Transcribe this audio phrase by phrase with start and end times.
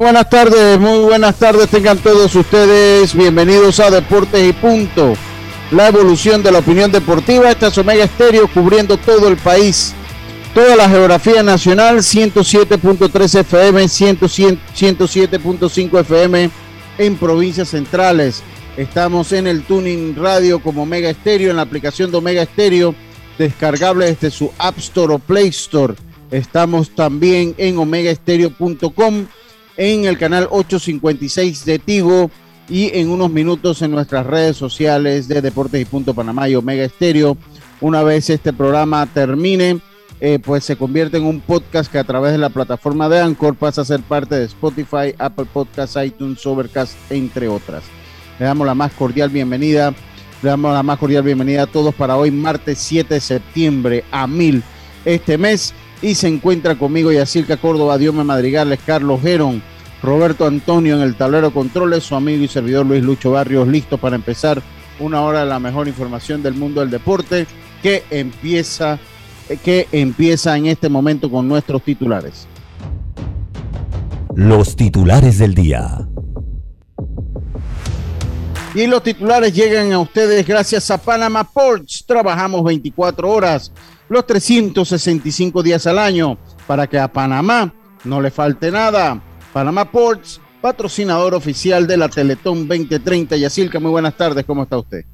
[0.00, 3.14] Buenas tardes, muy buenas tardes tengan todos ustedes.
[3.14, 5.12] Bienvenidos a Deportes y Punto.
[5.72, 7.50] La evolución de la opinión deportiva.
[7.50, 9.92] Esta es Omega Estéreo cubriendo todo el país.
[10.54, 16.50] Toda la geografía nacional, 107.3 FM, 107.5 FM
[16.96, 18.42] en provincias centrales.
[18.78, 22.94] Estamos en el Tuning Radio como Omega Estéreo, en la aplicación de Omega Estéreo,
[23.36, 25.92] descargable desde su App Store o Play Store.
[26.30, 29.26] Estamos también en omegaestereo.com
[29.80, 32.30] en el canal 856 de Tigo
[32.68, 36.84] y en unos minutos en nuestras redes sociales de Deportes y Punto Panamá y Omega
[36.84, 37.38] Estéreo.
[37.80, 39.80] Una vez este programa termine,
[40.20, 43.54] eh, pues se convierte en un podcast que a través de la plataforma de Anchor
[43.56, 47.82] pasa a ser parte de Spotify, Apple Podcasts, iTunes, Overcast, entre otras.
[48.38, 49.94] Le damos la más cordial bienvenida,
[50.42, 54.26] le damos la más cordial bienvenida a todos para hoy, martes 7 de septiembre a
[54.26, 54.62] mil
[55.06, 55.72] este mes.
[56.02, 59.62] Y se encuentra conmigo Yacirca Córdoba, Diome Madrigales, Carlos Gerón,
[60.02, 64.16] Roberto Antonio en el tablero controles, su amigo y servidor Luis Lucho Barrios, listo para
[64.16, 64.62] empezar
[64.98, 67.46] una hora de la mejor información del mundo del deporte
[67.82, 68.98] que empieza,
[69.64, 72.46] que empieza en este momento con nuestros titulares.
[74.34, 76.06] Los titulares del día.
[78.74, 82.04] Y los titulares llegan a ustedes gracias a Panama Ports.
[82.06, 83.72] Trabajamos 24 horas,
[84.10, 87.72] los 365 días al año, para que a Panamá
[88.02, 89.22] no le falte nada.
[89.52, 93.36] Panamá Ports, patrocinador oficial de la Teletón 2030.
[93.36, 95.04] Yacilca, muy buenas tardes, ¿cómo está usted?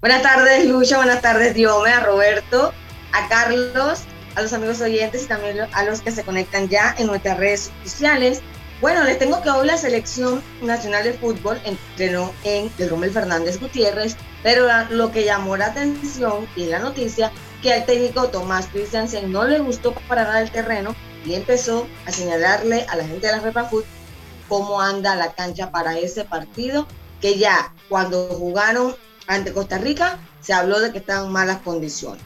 [0.00, 2.72] Buenas tardes, Lucha, buenas tardes, Diome, a Roberto,
[3.12, 4.02] a Carlos,
[4.36, 7.72] a los amigos oyentes y también a los que se conectan ya en nuestras redes
[7.82, 8.40] sociales.
[8.80, 13.58] Bueno, les tengo que hoy la selección nacional de fútbol entrenó en el Rommel Fernández
[13.58, 17.32] Gutiérrez, pero lo que llamó la atención y la noticia
[17.66, 20.94] que al técnico Tomás Christiansen no le gustó para nada el terreno
[21.24, 23.82] y empezó a señalarle a la gente de la Repa Food
[24.48, 26.86] cómo anda la cancha para ese partido,
[27.20, 28.94] que ya cuando jugaron
[29.26, 32.22] ante Costa Rica se habló de que estaban malas condiciones.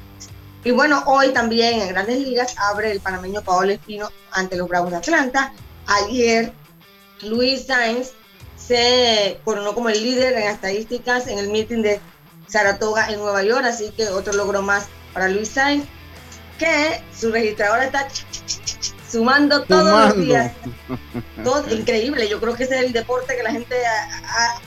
[0.62, 4.90] Y bueno, hoy también en Grandes Ligas abre el panameño Paolo Espino ante los Bravos
[4.90, 5.54] de Atlanta.
[5.86, 6.52] Ayer
[7.22, 8.10] Luis Sainz
[8.58, 11.98] se coronó como el líder en estadísticas en el meeting de
[12.46, 15.84] Saratoga en Nueva York, así que otro logro más para Luis Sainz,
[16.58, 18.06] que su registradora está
[19.10, 20.52] sumando todos los días.
[21.44, 23.74] Todo, increíble, yo creo que ese es el deporte que la gente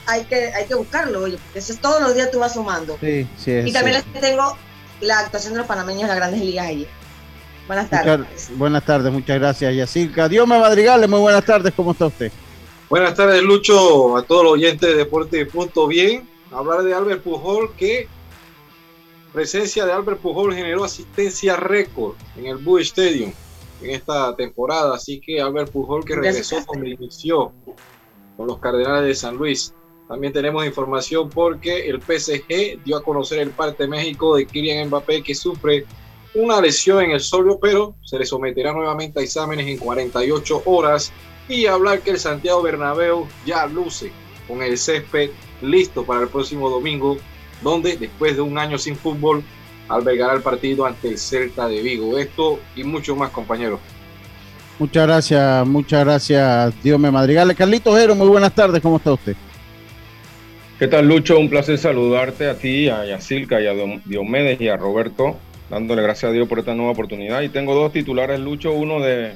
[0.07, 2.97] hay, que, hay que buscarlo, oye, eso es todos los días tú vas sumando.
[2.99, 4.57] Sí, sí, y también les tengo
[5.01, 6.87] la actuación de los panameños en las grandes ligas ayer.
[7.67, 8.49] Buenas tardes.
[8.55, 10.27] buenas tardes, muchas gracias, Yacirca.
[10.27, 12.31] Dios me madrigales, muy buenas tardes, ¿cómo está usted?
[12.89, 16.27] Buenas tardes, Lucho, a todos los oyentes de Deporte Punto Bien.
[16.51, 18.07] Hablar de Albert Pujol, que
[19.33, 23.33] presencia de Albert Pujol generó asistencia récord en el Bull Stadium
[23.81, 24.95] en esta temporada.
[24.95, 27.51] Así que Albert Pujol que regresó donde inició
[28.37, 29.73] con los Cardenales de San Luis.
[30.07, 35.23] También tenemos información porque el PSG dio a conocer el parte México de Kylian Mbappé
[35.23, 35.85] que sufre
[36.35, 41.11] una lesión en el solio, pero se le someterá nuevamente a exámenes en 48 horas
[41.47, 44.11] y hablar que el Santiago Bernabéu ya luce
[44.47, 45.29] con el césped
[45.61, 47.17] listo para el próximo domingo,
[47.63, 49.43] donde después de un año sin fútbol
[49.89, 52.17] albergará el partido ante el Celta de Vigo.
[52.17, 53.79] Esto y mucho más, compañeros.
[54.79, 57.55] Muchas gracias, muchas gracias, Dios me madrigale.
[57.55, 59.35] Carlitos Jero, muy buenas tardes, ¿cómo está usted?
[60.79, 61.39] ¿Qué tal, Lucho?
[61.39, 63.73] Un placer saludarte a ti, a Yacilca y a
[64.03, 65.37] Diomedes y a Roberto,
[65.69, 67.41] dándole gracias a Dios por esta nueva oportunidad.
[67.41, 69.35] Y tengo dos titulares, Lucho, uno de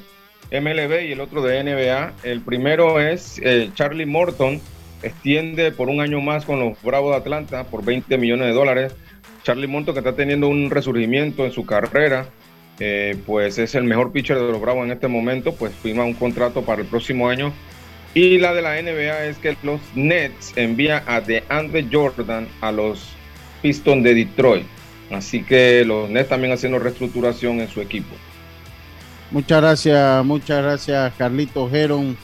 [0.50, 2.14] MLB y el otro de NBA.
[2.24, 4.60] El primero es eh, Charlie Morton,
[5.02, 8.94] extiende por un año más con los Bravos de Atlanta por 20 millones de dólares
[9.48, 12.26] Charlie Monto, que está teniendo un resurgimiento en su carrera,
[12.80, 16.12] eh, pues es el mejor pitcher de los Bravos en este momento, pues firma un
[16.12, 17.50] contrato para el próximo año.
[18.12, 23.08] Y la de la NBA es que los Nets envían a DeAndre Jordan a los
[23.62, 24.66] Pistons de Detroit.
[25.10, 28.14] Así que los Nets también haciendo reestructuración en su equipo.
[29.30, 32.16] Muchas gracias, muchas gracias, Carlito Geron.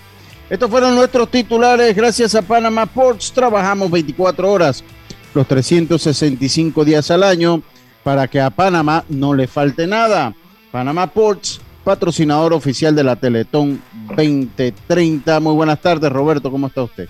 [0.50, 1.96] Estos fueron nuestros titulares.
[1.96, 4.84] Gracias a Panama Ports trabajamos 24 horas,
[5.32, 7.62] los 365 días al año,
[8.02, 10.34] para que a Panamá no le falte nada.
[10.70, 15.40] Panama Ports, patrocinador oficial de la Teletón 2030.
[15.40, 16.50] Muy buenas tardes, Roberto.
[16.50, 17.08] ¿Cómo está usted?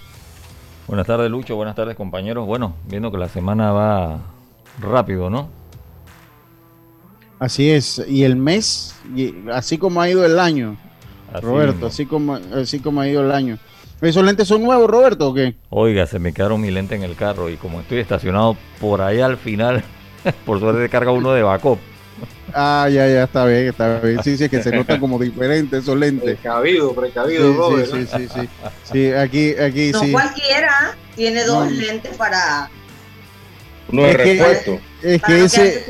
[0.86, 1.56] Buenas tardes, Lucho.
[1.56, 2.46] Buenas tardes, compañeros.
[2.46, 4.20] Bueno, viendo que la semana va
[4.80, 5.48] rápido, ¿no?
[7.40, 8.00] Así es.
[8.06, 10.76] Y el mes, y así como ha ido el año,
[11.34, 11.86] Así Roberto, mismo.
[11.88, 13.58] así como, así como ha ido el año.
[14.00, 15.54] ¿Esos lentes son nuevos, Roberto, o qué?
[15.70, 19.26] Oiga, se me quedaron mi lente en el carro y como estoy estacionado por allá
[19.26, 19.82] al final,
[20.46, 21.78] por suerte carga uno de backup.
[22.52, 24.22] Ah, ya, ya, está bien, está bien.
[24.22, 26.36] Sí, sí, es que se notan como diferentes esos lentes.
[26.38, 27.90] Precavido, precavido, Sí, Robert.
[27.90, 28.48] sí, sí, sí, sí.
[28.92, 30.12] Sí, aquí, aquí No sí.
[30.12, 31.70] cualquiera tiene dos No.
[31.70, 32.70] lentes para,
[33.90, 34.78] Uno de Es que- repuesto.
[35.02, 35.84] Es para que no ese.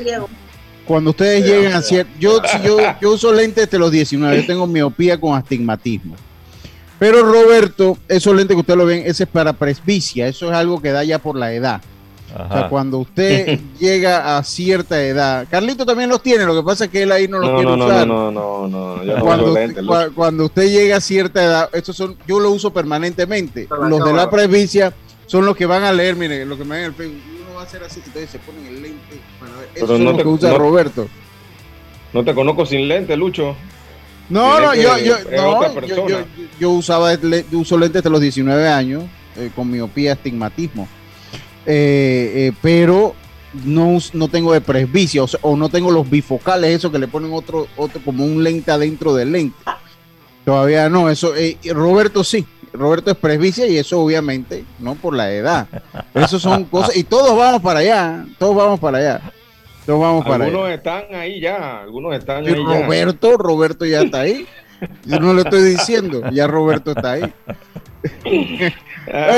[0.85, 4.41] Cuando ustedes Sí, llegan a cierto, yo, si yo, yo uso lentes de los 19,
[4.41, 6.15] yo tengo miopía con astigmatismo.
[6.99, 10.81] Pero Roberto, esos lentes que ustedes lo ven, ese es para presbicia, eso es algo
[10.81, 11.81] que da ya por la edad.
[12.33, 16.85] O sea, cuando usted llega a cierta edad, Carlito también los tiene, lo que pasa
[16.85, 18.07] es que él ahí no los No, quiere no, no, usar.
[18.07, 19.75] no, no, no, no, cuando, usted,
[20.13, 23.67] cuando usted llega a cierta edad, estos son, yo lo uso permanentemente.
[23.89, 24.93] Los de la presbicia
[25.27, 27.21] son los que van a leer, mire, lo que me ven en el Facebook.
[27.45, 29.21] Uno va a hacer así, entonces se ponen el lente
[29.73, 31.07] Pero no los te- que usa no- Roberto.
[32.13, 33.55] No te conozco sin lentes, Lucho.
[34.29, 36.19] No, no, yo, yo, es no, yo, yo-
[36.59, 37.11] yo usaba
[37.51, 39.03] uso lentes de los 19 años
[39.37, 40.87] eh, con miopía, astigmatismo.
[41.65, 43.15] Eh, eh, pero
[43.65, 47.07] no, no tengo de presbicia o, sea, o no tengo los bifocales, eso que le
[47.07, 49.57] ponen otro, otro como un lente adentro del lente.
[50.45, 55.31] Todavía no, eso, eh, Roberto sí, Roberto es presbicia y eso obviamente, no por la
[55.31, 55.67] edad.
[56.13, 59.21] Eso son cosas, y todos vamos para allá, todos vamos para allá.
[59.85, 60.45] Todos vamos para allá.
[60.45, 62.81] Algunos están ahí ya, algunos están Y ahí ya.
[62.81, 64.47] Roberto, Roberto ya está ahí.
[65.05, 67.33] Yo no le estoy diciendo, ya Roberto está ahí.
[69.11, 69.35] Ah,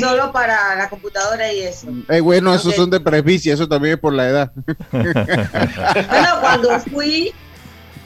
[0.00, 1.88] Solo para la computadora y eso.
[2.08, 4.52] eh, bueno, esos son de presbicia, eso también es por la edad.
[4.90, 7.32] Bueno, cuando fui,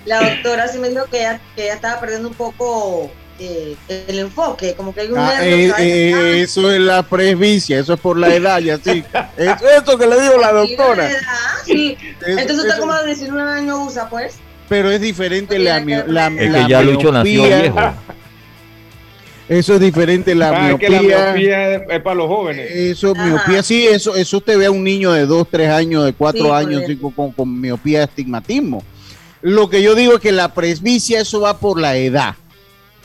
[0.04, 3.10] la doctora sí me dijo que ella, que ella estaba perdiendo un poco
[3.44, 6.80] eh, el enfoque, como que hay un Ah, nervio eh, a eh, ah, eso es
[6.80, 9.04] la presbicia, eso es por la edad y así.
[9.36, 11.04] Eso, eso que le digo la sí, doctora.
[11.04, 11.20] ¿verdad?
[11.64, 11.96] Sí.
[12.20, 14.34] Eso- Entonces usted eso- como de 19 años usa, pues.
[14.68, 17.60] pero es diferente la, mio- la, Es la que ya Lucho nació miopía.
[17.62, 17.78] viejo.
[19.48, 21.24] Eso es diferente la ah, es que la miopía.
[21.32, 22.70] miopía es, es para los jóvenes.
[22.70, 23.26] Eso, Ajá.
[23.26, 26.42] miopía, sí, eso, eso usted ve a un niño de 2, 3 años, de 4
[26.44, 28.82] Sí, años cinco, con, con miopía y astigmatismo.
[29.42, 32.36] Lo que yo digo es que la presbicia, eso va por la edad.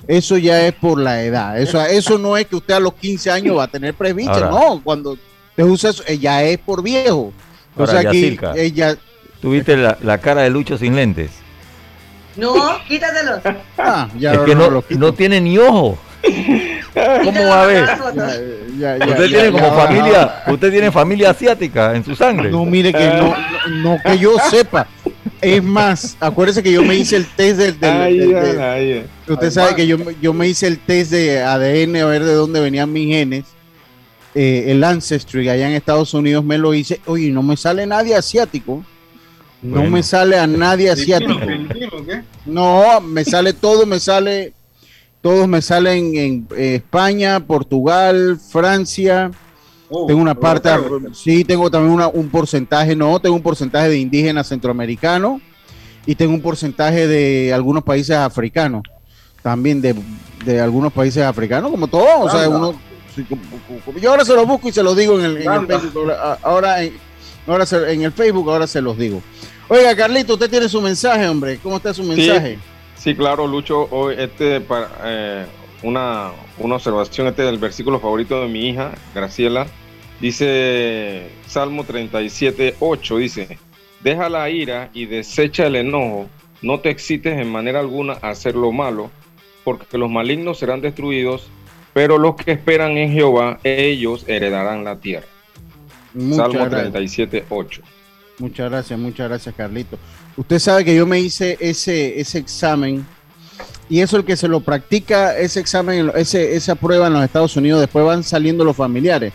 [0.08, 1.60] Eso ya es por la edad.
[1.60, 4.82] Eso, eso no es que usted a los 15 años va a tener presbicia, no.
[4.84, 7.34] Cuando usted usa eso, eh, ya es por viejo.
[7.78, 8.06] Ahora, Entonces
[8.40, 8.96] aquí, ella,
[9.42, 11.32] ¿Tuviste la, la cara de Lucho sin lentes?
[12.36, 12.54] No,
[12.88, 13.42] quítatelo.
[13.78, 15.00] ah, ya es que no, lo quito.
[15.00, 15.98] no tiene ni ojo.
[17.24, 17.86] ¿Cómo va a ver?
[18.78, 19.74] Ya, ya, ya, Usted ya, tiene ya, como ya.
[19.88, 22.50] familia, usted tiene familia asiática en su sangre.
[22.50, 23.36] No, mire que no,
[23.84, 24.88] no que yo sepa.
[25.42, 28.60] Es más, acuérdese que yo me hice el test del, del- Ay, del- ay, del-
[28.60, 29.06] ay.
[29.28, 32.60] Usted sabe que yo, yo me hice el test de ADN a ver de dónde
[32.60, 33.46] venían mis genes.
[34.36, 37.00] Eh, el Ancestry allá en Estados Unidos me lo hice.
[37.06, 38.84] Oye, no me sale nadie asiático.
[39.62, 39.90] No Bueno.
[39.92, 41.40] me sale a nadie asiático.
[42.46, 44.54] No, me sale todo, me sale.
[45.22, 49.32] Todos me salen en eh, España, Portugal, Francia.
[49.90, 51.14] Oh, Tengo una parte, europeo.
[51.14, 55.42] sí, tengo también una- un porcentaje, no, tengo un porcentaje de indígenas centroamericanos
[56.06, 58.82] y tengo un porcentaje de algunos países africanos,
[59.42, 59.96] también de,
[60.44, 62.74] de algunos países africanos, como todos, o sea, uno,
[63.16, 63.26] sí,
[64.02, 65.80] yo ahora se los busco y se los digo en el, en el Anda.
[65.80, 66.94] Facebook, ahora, ahora en,
[67.48, 69.22] ahora se- en el Facebook, ahora se los digo.
[69.70, 72.60] Oiga, Carlito, usted tiene su mensaje, hombre, ¿cómo está su mensaje?
[72.98, 75.46] Sí, claro, Lucho, hoy este para eh,
[75.84, 79.68] una, una observación, este del versículo favorito de mi hija, Graciela,
[80.20, 83.60] dice Salmo 37, 8, dice,
[84.02, 86.28] deja la ira y desecha el enojo,
[86.62, 89.12] no te excites en manera alguna a hacer lo malo,
[89.64, 91.48] porque los malignos serán destruidos,
[91.94, 95.28] pero los que esperan en Jehová, ellos heredarán la tierra.
[96.14, 96.92] Muchas Salmo gracias.
[96.92, 97.82] 37, 8.
[98.40, 99.98] Muchas gracias, muchas gracias, Carlito.
[100.36, 103.06] Usted sabe que yo me hice ese, ese examen
[103.90, 107.56] y eso el que se lo practica, ese examen, ese, esa prueba en los Estados
[107.56, 109.34] Unidos, después van saliendo los familiares.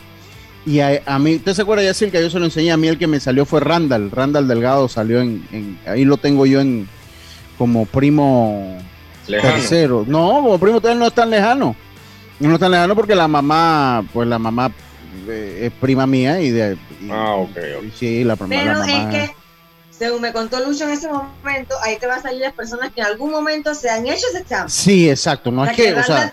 [0.65, 2.71] Y a, a mí, ¿usted se acuerda, Yacir, que yo se lo enseñé?
[2.71, 4.11] A mí el que me salió fue Randall.
[4.13, 6.87] Randall Delgado salió en, en- ahí lo tengo yo en
[7.59, 8.79] como primo
[9.27, 9.55] Lejano.
[9.55, 10.05] tercero.
[10.07, 11.75] No, como primo todavía no es tan lejano.
[12.39, 14.71] No es tan lejano porque la mamá, pues la mamá
[15.29, 16.77] eh, es prima mía y de.
[17.01, 17.85] y- Ah, ok, ok.
[17.87, 18.93] y sí, la, prima- la Pero mamá.
[18.93, 19.35] es que,
[20.03, 23.03] según me contó Lucho en ese momento, ahí te va a salir las personas que
[23.03, 24.69] en algún momento se han hecho ese examen.
[24.69, 25.53] Sí, exacto.
[25.53, 26.25] No O es que, o sea,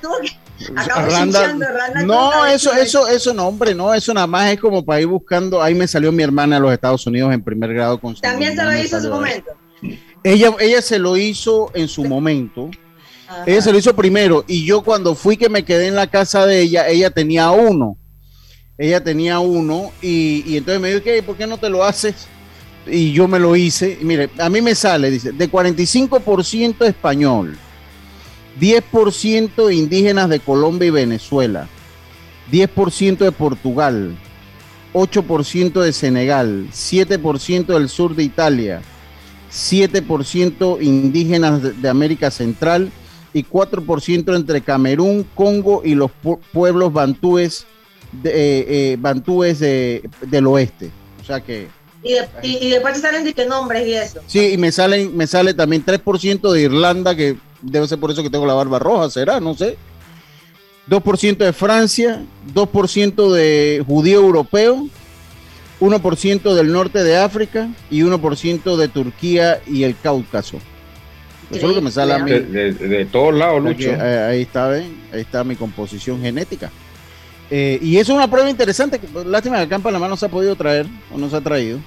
[0.76, 4.84] acabo Randa- Randa no, eso, eso, eso no, hombre, no, eso nada más es como
[4.84, 5.62] para ir buscando.
[5.62, 8.56] Ahí me salió mi hermana a los Estados Unidos en primer grado con su También
[8.56, 9.52] se lo hizo en su momento.
[10.24, 12.72] Ella, ella se lo hizo en su momento.
[13.28, 13.44] Ajá.
[13.46, 16.48] Ella se lo hizo primero y yo cuando fui que me quedé en la casa
[16.48, 17.98] de ella, ella tenía uno.
[18.80, 21.24] Ella tenía uno y, y entonces me dijo.
[21.24, 22.28] ¿por qué no te lo haces?
[22.88, 24.00] Y yo me lo hice.
[24.02, 27.58] Mire, a mí me sale, dice, de 45% español,
[28.60, 31.68] 10% indígenas de Colombia y Venezuela,
[32.52, 34.18] 10% de Portugal,
[34.94, 38.82] 8% de Senegal, 7% del sur de Italia,
[39.52, 42.92] 7% indígenas de, América Central
[43.34, 47.66] y 4% entre Camerún, Congo y los pu- pueblos bantúes,
[48.12, 48.98] de, eh,
[49.62, 50.90] eh, del oeste.
[51.22, 51.68] O sea que
[52.04, 54.22] Y, de- y- y después te salen de qué nombres y eso.
[54.26, 58.24] sí, y me salen, me sale también 3% de Irlanda, que debe ser por eso
[58.24, 59.78] que tengo la barba roja, será, no sé.
[60.88, 64.88] 2% de Francia, 2% de judío europeo,
[65.80, 70.58] 1% del norte de África y 1% de Turquía y el Cáucaso.
[71.52, 72.30] Eso es lo que me sale a mí.
[72.32, 73.90] De, de- de todos lados, Lucho.
[73.90, 75.02] eh, ahí está, ¿ven?
[75.14, 76.72] Ahí está mi composición genética.
[77.52, 79.00] Eh, y eso es una prueba interesante.
[79.00, 81.36] que, pues, Lástima que acá en Panamá no se ha podido traer o no se
[81.36, 81.80] ha traído.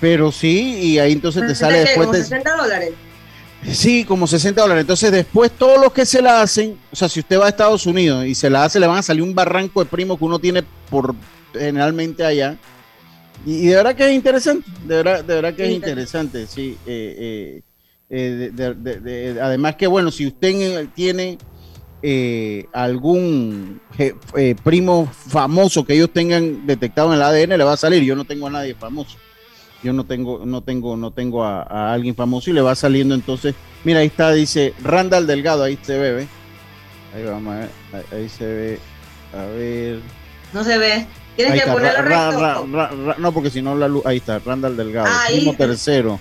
[0.00, 2.06] Pero sí, y ahí entonces te sale después.
[2.06, 2.90] Como te- 60 dólares.
[3.70, 4.80] Sí, como 60 dólares.
[4.80, 7.86] Entonces, después todos los que se la hacen, o sea, si usted va a Estados
[7.86, 10.40] Unidos y se la hace, le van a salir un barranco de primos que uno
[10.40, 11.14] tiene por
[11.52, 12.56] generalmente allá.
[13.46, 16.76] Y, y de verdad que es interesante, de verdad, de verdad que es interesante, sí.
[16.86, 17.62] eh,
[18.10, 19.00] eh, de- de- de-
[19.34, 21.38] de- además que, bueno, si usted tiene
[22.02, 27.76] eh, algún eh, primo famoso que ellos tengan detectado en el ADN, le va a
[27.76, 28.02] salir.
[28.02, 29.16] Yo no tengo a nadie famoso
[29.84, 33.16] yo no tengo, no tengo, no tengo a, a alguien famoso y le va saliendo
[33.16, 33.56] entonces.
[33.82, 36.28] Mira, ahí está, dice Randall Delgado, ahí se ve, ¿ve?
[37.16, 38.78] Ahí vamos a ver, ahí, ahí se ve,
[39.36, 39.98] a ver.
[40.52, 41.04] No se ve.
[41.34, 42.40] Tienes Ahí que está, ponerlo Ra- recto.
[42.40, 45.38] Ra- Ra- Ra- no, porque si no la luz, ahí está, Randall Delgado, Ah, ahí.
[45.38, 46.20] primo tercero.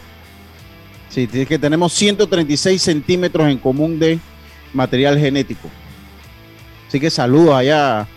[1.09, 4.17] Sí, es que tenemos 136 centímetros en común de
[4.74, 5.70] material genético.
[6.88, 8.01] Así que saludos allá.
[8.01, 8.08] A.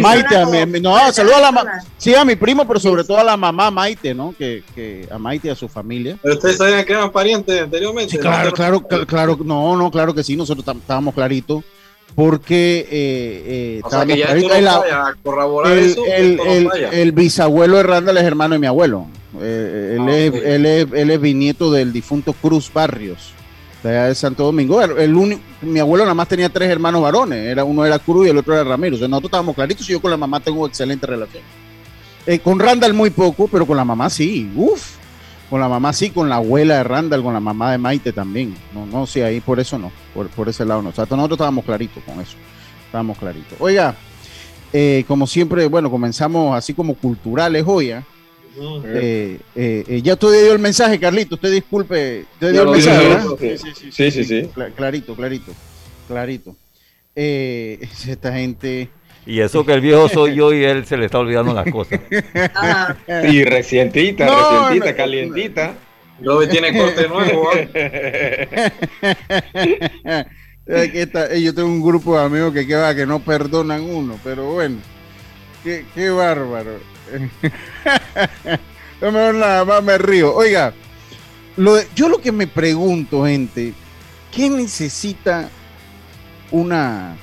[0.00, 1.84] Maite, a mi- no, saludos a la.
[1.98, 4.34] Sí, a mi primo, pero sobre todo a la mamá Maite, ¿no?
[4.38, 6.16] Que, que a Maite y a su familia.
[6.22, 8.12] Pero ustedes sabían que eran parientes anteriormente.
[8.12, 11.62] Sí, claro, claro, cl- claro, no, no, claro que sí, nosotros estábamos claritos,
[12.14, 16.02] porque eh, eh, O sea que ya no El, a- vaya a corroborar el- eso.
[16.06, 19.06] el- bisabuelo de Randall es hermano de mi abuelo.
[19.42, 20.36] Eh, él, Ah, es, ok.
[20.42, 23.32] él, es, él es bisnieto del difunto Cruz Barrios,
[23.90, 24.80] de Santo Domingo.
[24.80, 28.30] El, el mi abuelo nada más tenía tres hermanos varones, era, uno era Cruz y
[28.30, 28.96] el otro era Ramiro.
[28.96, 31.42] O sea, nosotros estábamos claritos y yo con la mamá tengo excelente relación.
[32.26, 34.50] Eh, con Randall muy poco, pero con la mamá sí.
[34.54, 34.96] Uf,
[35.48, 38.54] con la mamá sí, con la abuela de Randall, con la mamá de Maite también.
[38.74, 40.90] No, no, sí, ahí por eso no, por, por ese lado no.
[40.90, 42.36] O sea, nosotros estábamos claritos con eso.
[42.86, 43.58] Estábamos claritos.
[43.60, 43.94] Oiga,
[44.72, 47.92] eh, como siempre, bueno, comenzamos así como culturales hoy.
[47.92, 48.04] ¿ah?
[48.58, 48.82] Ujú.
[48.86, 51.36] Eh, eh, eh, ya usted dio el mensaje, Carlito.
[51.36, 52.24] Usted disculpe.
[52.34, 53.26] Usted dio el mensaje, ¿verdad?
[53.38, 53.58] creo
[53.92, 54.50] Sí, sí, sí.
[54.54, 55.52] Cla- clarito, clarito,
[56.08, 56.56] clarito.
[57.14, 58.88] Eh, esta gente.
[59.26, 62.00] Y eso que el viejo soy yo y él se le está olvidando las cosas.
[63.30, 64.36] Y recientita, No,
[64.68, 65.74] recientita, no, calientita.
[66.22, 67.50] Robbie tiene corte nuevo.
[70.04, 70.26] ¿ah?
[70.70, 74.20] Eh, eh, yo tengo un grupo de amigos que, que, va, que no perdonan uno,
[74.22, 74.76] pero bueno,
[75.64, 76.72] qué, qué bárbaro.
[79.00, 80.34] Yo mejor nada más me río.
[80.34, 80.72] Oiga,
[81.56, 83.72] lo de- yo lo que me pregunto, gente,
[84.34, 85.48] ¿qué necesita
[86.50, 87.16] una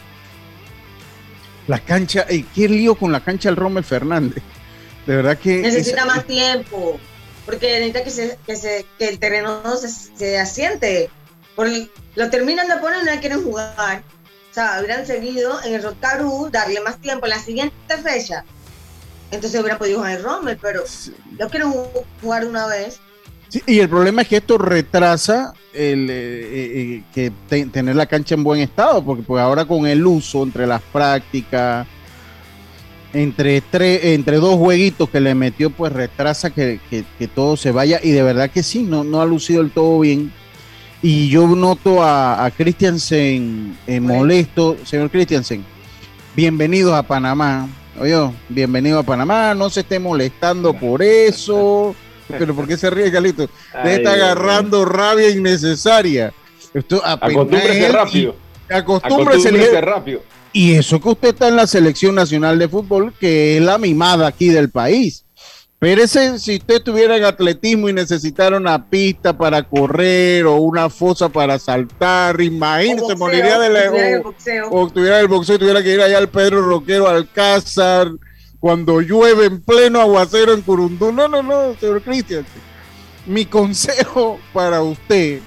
[1.68, 2.26] la cancha?
[2.30, 4.42] eh, ¿Qué lío con la cancha del Rommel Fernández?
[5.06, 7.00] De verdad que Necesita esa- más tiempo.
[7.46, 11.10] Porque necesita que, se, que, se, que el terreno se, se asiente.
[11.56, 14.02] Porque lo terminan de poner y no quieren jugar.
[14.50, 18.46] O sea, hubieran seguido en el Rocaru, darle más tiempo en la siguiente fecha.
[19.32, 20.84] Entonces hubieran podido jugar el Rommel, pero
[21.38, 21.88] lo quieren ju-
[22.22, 23.00] jugar una vez.
[23.50, 27.96] Sí, y el problema es que esto retrasa el eh, eh, eh, que te- tener
[27.96, 31.86] la cancha en buen estado, porque pues ahora con el uso entre las prácticas,
[33.14, 37.72] entre tres, entre dos jueguitos que le metió, pues retrasa que, que- que todo se
[37.72, 38.00] vaya.
[38.04, 40.32] Y de verdad que sí, no, no ha lucido del todo bien.
[41.02, 44.76] Y yo noto a, a Christiansen eh, molesto.
[44.86, 45.64] Señor Christiansen,
[46.36, 47.68] bienvenidos a Panamá.
[48.00, 48.16] Oye,
[48.50, 49.54] bienvenido a Panamá.
[49.54, 51.96] No se esté molestando por eso.
[52.28, 53.44] Pero ¿por qué se ríe, Carlito?
[53.44, 56.34] Usted está Ay, agarrando rabia innecesaria.
[56.74, 58.36] Esto Acostúmbrese rápido.
[58.70, 59.50] Acostúmbrese.
[59.50, 60.22] Acostúmbrese le- rápido.
[60.52, 64.28] Y eso que usted está en la selección nacional de fútbol, que es la mimada
[64.28, 65.25] aquí del país.
[65.78, 70.90] Pero ese, si usted estuviera en atletismo y necesitara una pista para correr o una
[70.90, 74.36] fosa para saltar, imagínese, moriría de lejos.
[74.72, 78.10] O, tuviera el boxeo, tuviera que ir allá al Pedro Roquero Alcázar,
[78.60, 81.12] cuando llueve en pleno aguacero en Curundú.
[81.12, 82.46] No, no, no, señor Cristian.
[83.26, 85.42] Mi consejo para usted,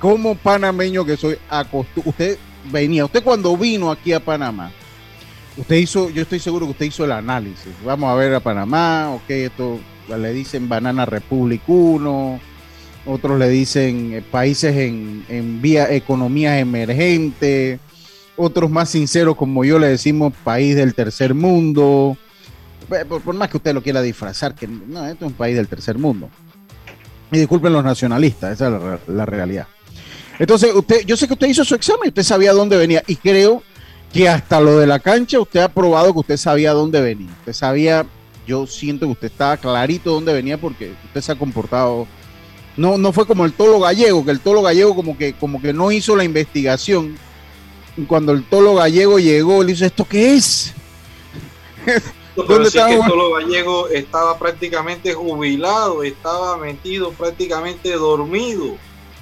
[0.00, 1.38] como panameño que soy,
[2.04, 2.36] usted
[2.70, 4.72] venía, usted cuando vino aquí a Panamá,
[5.56, 7.72] usted hizo, yo estoy seguro que usted hizo el análisis.
[7.84, 12.40] Vamos a ver a Panamá, ok, esto le dicen Banana Republic 1,
[13.06, 17.80] otros le dicen eh, países en, en vía economías emergentes,
[18.36, 22.16] otros más sinceros como yo le decimos país del tercer mundo.
[23.08, 25.98] Por, más que usted lo quiera disfrazar, que no, esto es un país del tercer
[25.98, 26.28] mundo.
[27.30, 29.66] Y disculpen los nacionalistas, esa es la realidad.
[30.38, 33.62] Entonces, usted, yo sé que usted hizo su examen, usted sabía dónde venía y creo
[34.12, 37.30] que hasta lo de la cancha usted ha probado que usted sabía dónde venía.
[37.40, 38.06] Usted sabía,
[38.46, 42.06] yo siento que usted estaba clarito dónde venía porque usted se ha comportado.
[42.76, 45.72] No, no fue como el tolo gallego, que el tolo gallego como que, como que
[45.72, 47.16] no hizo la investigación.
[47.96, 50.74] Y cuando el tolo gallego llegó, le dice, ¿esto qué es?
[52.36, 58.76] pero sí que el tolo gallego estaba prácticamente jubilado, estaba metido prácticamente dormido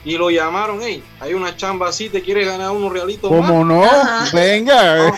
[0.05, 3.85] y lo llamaron, hey, hay una chamba así, te quieres ganar unos realitos ¿Cómo no?
[4.33, 5.13] Venga.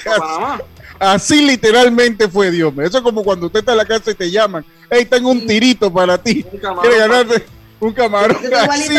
[0.98, 2.72] Así literalmente fue Dios.
[2.78, 5.46] Eso es como cuando usted está en la casa y te llaman, hey, tengo un
[5.46, 6.44] tirito para ti.
[6.44, 7.44] ¿Quieres ganarte?
[7.80, 8.36] Un camarón.
[8.70, 8.96] Así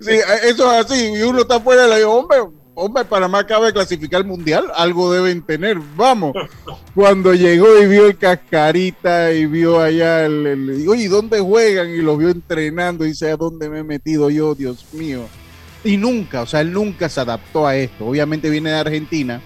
[0.00, 1.12] sí, eso es así.
[1.14, 2.38] Y uno está fuera de la hombre,
[2.80, 6.32] hombre, Panamá acaba de clasificar mundial, algo deben tener, vamos.
[6.94, 11.90] Cuando llegó y vio el cascarita y vio allá el, el oye, ¿dónde juegan?
[11.90, 15.26] Y lo vio entrenando y dice, ¿a dónde me he metido yo, Dios mío?
[15.84, 18.06] Y nunca, o sea, él nunca se adaptó a esto.
[18.06, 19.40] Obviamente viene de Argentina,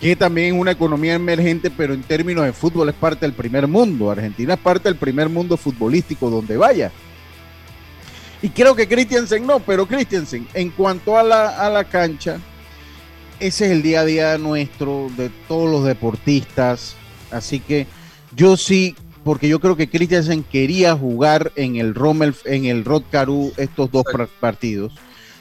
[0.00, 3.66] que también es una economía emergente, pero en términos de fútbol es parte del primer
[3.66, 4.10] mundo.
[4.10, 6.92] Argentina es parte del primer mundo futbolístico donde vaya.
[8.44, 12.38] Y creo que Christiansen no, pero Christiansen, en cuanto a la, a la cancha,
[13.40, 16.94] ese es el día a día nuestro, de todos los deportistas.
[17.30, 17.86] Así que
[18.36, 23.04] yo sí, porque yo creo que Christiansen quería jugar en el Rommel, en el Rod
[23.10, 24.04] Caru estos dos
[24.40, 24.92] partidos.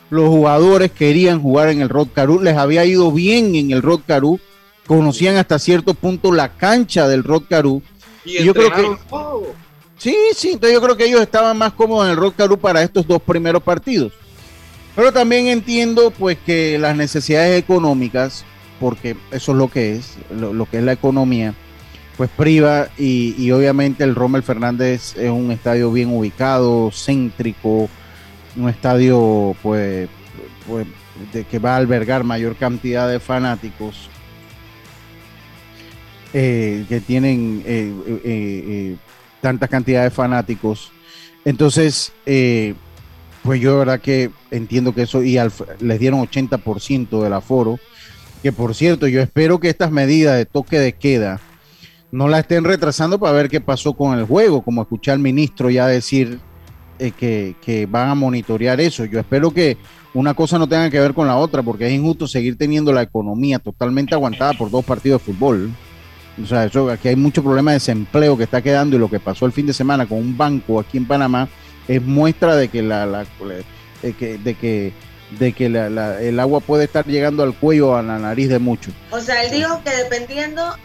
[0.09, 3.99] Los jugadores querían jugar en el Rod Caru, les había ido bien en el Rod
[4.07, 4.39] Caru,
[4.87, 7.81] conocían hasta cierto punto la cancha del Rod Caru.
[8.23, 8.95] Y, yo creo que
[10.03, 12.83] Sí, sí, entonces yo creo que ellos estaban más cómodos en el Rock Caru para
[12.83, 14.11] estos dos primeros partidos.
[14.97, 18.43] Pero también entiendo pues que las necesidades económicas,
[18.81, 21.53] porque eso es lo que es, lo, que es la economía,
[22.17, 27.87] pues priva y, obviamente el Rommel Fernández es un estadio bien ubicado, céntrico,
[28.57, 30.09] un estadio pues,
[30.67, 30.85] pues
[31.31, 34.09] de que va a albergar mayor cantidad de fanáticos
[36.33, 37.93] eh, que tienen eh,
[38.25, 38.97] eh,
[39.43, 40.89] tanta cantidad de fanáticos.
[41.43, 42.75] Entonces, eh,
[43.43, 45.37] pues yo de verdad que entiendo que eso, y
[45.81, 47.77] les dieron 80% del aforo,
[48.41, 51.41] que por cierto, yo espero que estas medidas de toque de queda
[52.09, 55.69] no la estén retrasando para ver qué pasó con el juego, como escuché al ministro
[55.69, 56.39] ya decir
[56.99, 59.03] eh, que, que, van a monitorear eso.
[59.03, 59.77] Yo espero que
[60.13, 63.01] una cosa no tenga que ver con la otra, porque es injusto seguir teniendo la
[63.01, 65.69] economía totalmente aguantada por dos partidos de fútbol.
[66.41, 69.19] O sea, eso, aquí hay mucho problema de desempleo que está quedando y lo que
[69.19, 71.47] pasó el fin de semana con un banco aquí en Panamá
[71.87, 73.25] es muestra de que la, la
[74.01, 74.93] de que, de que,
[75.37, 78.93] de que el agua puede estar llegando al cuello a la nariz de muchos.
[79.11, 80.75] O sea, él dijo que dependiendo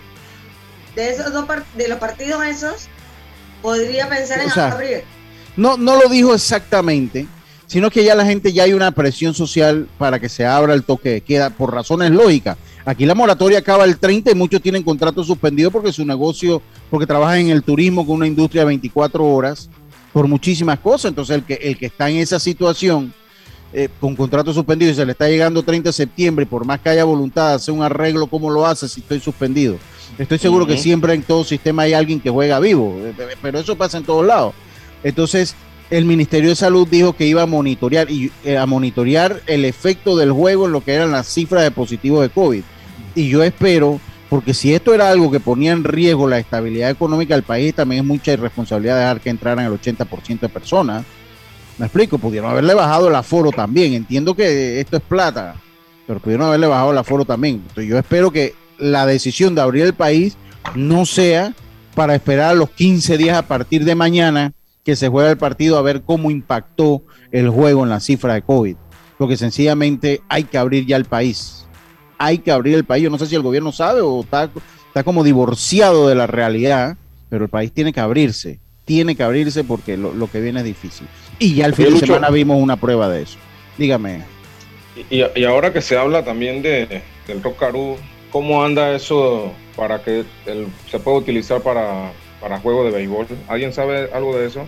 [0.95, 2.89] de esos dos de los partidos esos
[3.63, 5.05] podría pensar en abrir.
[5.57, 7.27] No, no lo dijo exactamente,
[7.67, 10.85] sino que ya la gente ya hay una presión social para que se abra el
[10.85, 12.57] toque de queda por razones lógicas.
[12.89, 17.07] Aquí la moratoria acaba el 30 y muchos tienen contratos suspendidos porque su negocio, porque
[17.07, 19.69] trabajan en el turismo con una industria de 24 horas
[20.11, 21.11] por muchísimas cosas.
[21.11, 23.13] Entonces el que, el que está en esa situación
[23.75, 26.81] eh, con contrato suspendido y se le está llegando 30 de septiembre y por más
[26.81, 29.77] que haya voluntad de hacer un arreglo, ¿cómo lo hace si estoy suspendido?
[30.17, 33.59] Estoy seguro que siempre en todo sistema hay alguien que juega vivo, eh, eh, pero
[33.59, 34.55] eso pasa en todos lados.
[35.05, 35.55] Entonces,
[35.91, 40.33] el Ministerio de Salud dijo que iba a monitorear y a monitorear el efecto del
[40.33, 42.63] juego en lo que eran las cifras de positivos de COVID
[43.19, 44.01] y yo espero,
[44.31, 48.03] porque si esto era algo que ponía en riesgo la estabilidad económica del país, también
[48.03, 51.05] es mucha irresponsabilidad dejar que entraran el 80% de personas.
[51.79, 53.95] Me explico, pudieron haberle bajado el aforo también.
[53.95, 55.57] Entiendo que esto es plata,
[56.07, 57.57] pero pudieron haberle bajado el aforo también.
[57.57, 60.37] Entonces yo espero que la decisión de abrir el país
[60.77, 61.55] no sea
[61.97, 64.53] para esperar los 15 días a partir de mañana
[64.85, 67.03] que se juegue el partido a ver cómo impactó
[67.33, 68.77] el juego en la cifra de COVID.
[69.19, 71.58] Porque sencillamente hay que abrir ya el país
[72.19, 73.05] hay que abrir el país.
[73.05, 74.51] Yo no sé si el gobierno sabe o está,
[74.89, 76.97] está como divorciado de la realidad,
[77.31, 81.07] pero el país tiene que abrirse, tiene que abrirse porque lo, que viene es difícil.
[81.39, 83.39] Y ya el fin de semana vimos una prueba de eso.
[83.77, 84.23] Dígame.
[85.11, 87.63] Y, y ahora que se habla también de, del rock
[88.31, 90.25] ¿cómo anda eso para que
[90.91, 93.27] se pueda utilizar para, para juegos de béisbol?
[93.47, 94.67] ¿Alguien sabe algo de eso?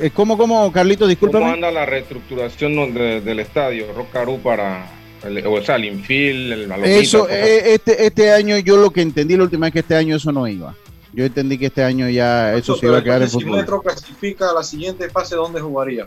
[0.00, 1.08] Eh, ¿Cómo, cómo, Carlito?
[1.18, 4.86] ¿Cómo anda la reestructuración del estadio Rock para,
[5.24, 9.36] el, o sea, el infield, el Eso, eh, este, este año yo lo que entendí
[9.36, 10.74] la última vez que este año eso no iba.
[11.12, 13.30] Yo entendí que este año ya eso se iba a quedar en.
[13.30, 16.06] Si Metro clasifica a la siguiente fase, ¿dónde jugaría?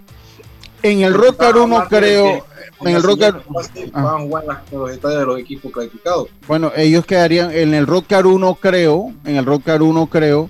[0.84, 2.45] En el Rock no creo.
[2.82, 3.19] En el Rock
[3.91, 6.30] Van a jugar los estadios de los equipos clasificados.
[6.48, 9.12] Bueno, ellos quedarían en el Rock 1 creo.
[9.26, 10.50] En el Rock 1 creo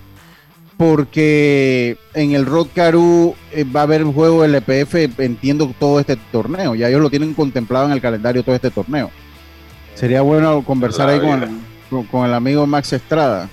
[0.79, 6.15] porque en el Rock Caru eh, va a haber un juego LPF, entiendo todo este
[6.31, 9.11] torneo, ya ellos lo tienen contemplado en el calendario todo este torneo.
[9.93, 13.49] Sería bueno conversar ahí con, con, el amigo Max Estrada.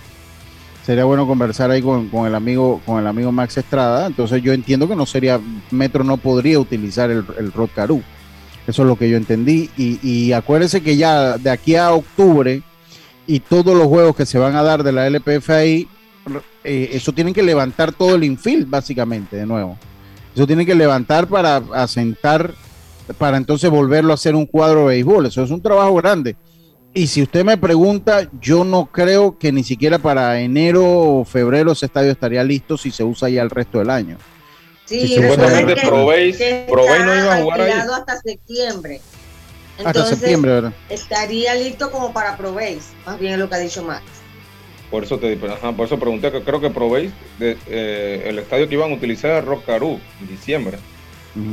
[0.84, 4.06] Sería bueno conversar ahí con, el amigo con el amigo Max Estrada.
[4.06, 5.40] Entonces yo entiendo que no sería
[5.72, 8.02] Metro no podría utilizar el, el Rock Caru.
[8.68, 9.68] Eso es lo que yo entendí.
[9.76, 12.62] Y, y acuérdense que ya de aquí a octubre
[13.26, 15.88] y todos los juegos que se van a dar de la LPF ahí
[16.64, 19.78] eh, eso tienen que levantar todo el infield, básicamente, de nuevo.
[20.34, 22.52] Eso tienen que levantar para asentar,
[23.18, 25.26] para entonces volverlo a hacer un cuadro de béisbol.
[25.26, 26.36] Eso es un trabajo grande.
[26.92, 31.72] Y si usted me pregunta, yo no creo que ni siquiera para enero o febrero
[31.72, 34.16] ese estadio estaría listo si se usa ya el resto del año.
[34.86, 37.72] Sí, supuestamente Proveis, no iba a jugar ahí.
[37.72, 39.00] hasta septiembre.
[39.84, 40.72] hasta septiembre, ¿verdad?
[40.88, 44.04] Estaría listo como para Proveis, más bien es lo que ha dicho Max.
[44.90, 48.74] Por eso te por eso pregunté que creo que probéis de, eh, el estadio que
[48.74, 50.78] iban a utilizar es Rockarú en diciembre.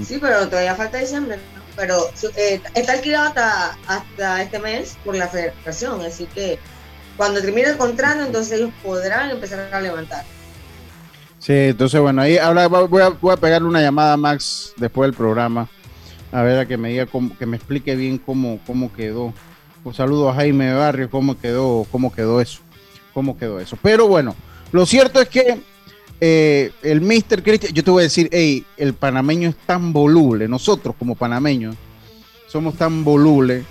[0.06, 1.38] Sí, pero todavía falta diciembre,
[1.76, 1.98] Pero
[2.38, 6.58] eh, está alquilado hasta, hasta este mes por la federación, así que
[7.18, 10.24] cuando termine el contrato, entonces ellos podrán empezar a levantar.
[11.40, 15.08] Sí, entonces bueno, ahí ahora voy a, voy a pegarle una llamada a Max después
[15.08, 15.68] del programa,
[16.32, 19.34] a ver a que me diga cómo, que me explique bien cómo, cómo quedó.
[19.84, 22.62] Un saludo a Jaime Barrio, cómo quedó, cómo quedó eso
[23.14, 23.78] cómo quedó eso.
[23.82, 24.36] Pero bueno,
[24.72, 25.60] lo cierto es que
[26.20, 27.44] eh, el Mr.
[27.44, 31.76] Cristian, yo te voy a decir, hey, el panameño es tan voluble, nosotros como panameños
[32.48, 33.66] somos tan volubles.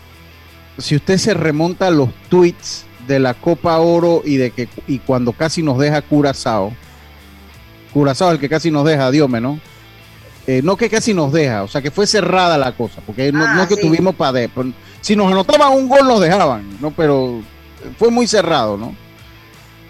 [0.79, 4.99] Si usted se remonta a los tweets de la Copa Oro y de que y
[4.99, 6.73] cuando casi nos deja Curazao,
[7.93, 9.61] Curazao el que casi nos deja, Dios ¿no?
[10.47, 13.45] Eh, no que casi nos deja, o sea que fue cerrada la cosa, porque no,
[13.45, 14.49] ah, que tuvimos para
[15.01, 16.91] si nos anotaban un gol nos dejaban, ¿no?
[16.91, 17.41] Pero
[17.97, 18.97] fue muy cerrado, ¿no?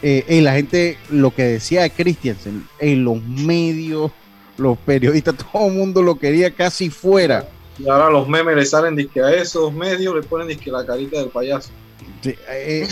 [0.03, 4.11] Eh, y la gente, lo que decía de Christiansen, en los medios,
[4.59, 7.49] los periodistas, todo el mundo lo quería casi fuera.
[7.79, 11.19] Y ahora los memes le salen que a esos medios le ponen que la carita
[11.19, 11.71] del payaso.
[12.25, 12.87] Eh,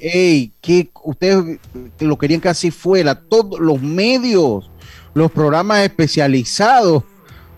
[0.00, 1.58] ey, que ustedes
[1.98, 4.70] lo querían casi fuera, todos los medios,
[5.12, 7.02] los programas especializados,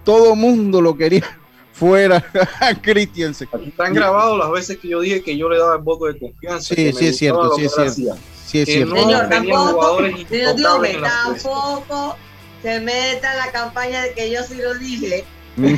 [0.04, 1.38] todo el mundo lo quería
[1.72, 2.24] fuera
[2.58, 3.48] a Christiansen.
[3.52, 6.18] Aquí están grabados las veces que yo dije que yo le daba el voto de
[6.18, 6.74] confianza.
[6.74, 8.16] Sí, sí, es cierto, sí, es cierto.
[8.52, 12.16] Sí, Señor, tampoco, señor Dios, tampoco
[12.62, 15.24] se meta en la campaña de que yo sí lo dije.
[15.54, 15.74] Mm.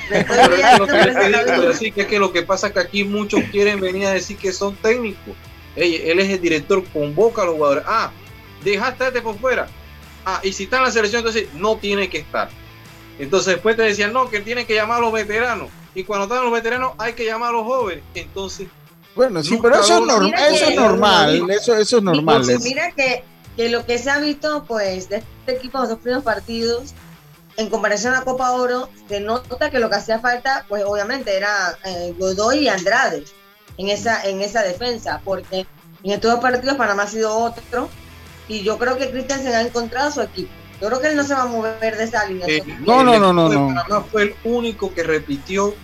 [1.66, 4.36] decir que es que lo que pasa es que aquí muchos quieren venir a decir
[4.36, 5.34] que son técnicos.
[5.74, 7.82] él es el director, convoca a los jugadores.
[7.84, 8.12] Ah,
[8.62, 9.66] dejaste este por fuera.
[10.24, 12.50] Ah, y si está en la selección, entonces no tiene que estar.
[13.18, 15.70] Entonces después te decían, no, que tiene que llamar a los veteranos.
[15.92, 18.04] Y cuando están los veteranos, hay que llamar a los jóvenes.
[18.14, 18.68] Entonces,
[19.14, 22.44] bueno, sí, pero eso, es, normal, eso es normal, eso, eso es normal.
[22.62, 23.24] Mira que,
[23.56, 26.94] que, lo que se ha visto, pues, de este equipo, de los primeros partidos,
[27.56, 31.36] en comparación a la Copa Oro, se nota que lo que hacía falta, pues, obviamente,
[31.36, 33.24] era eh, Godoy y Andrade
[33.78, 35.66] en esa, en esa defensa, porque
[36.02, 37.88] en estos dos partidos Panamá ha sido otro,
[38.48, 40.50] y yo creo que Cristian se ha encontrado su equipo.
[40.80, 42.28] Yo creo que él no se va a mover de esa.
[42.28, 43.68] Eh, no, no, no, no, no.
[43.68, 45.74] Panamá fue el único que repitió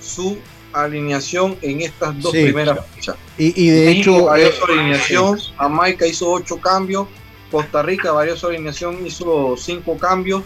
[0.00, 0.38] su
[0.82, 3.16] alineación en estas dos primeras fechas.
[3.38, 7.06] Y, de hecho, varió su alineación, Jamaica hizo ocho cambios,
[7.50, 10.42] Costa Rica varió su alineación, hizo cinco cambios,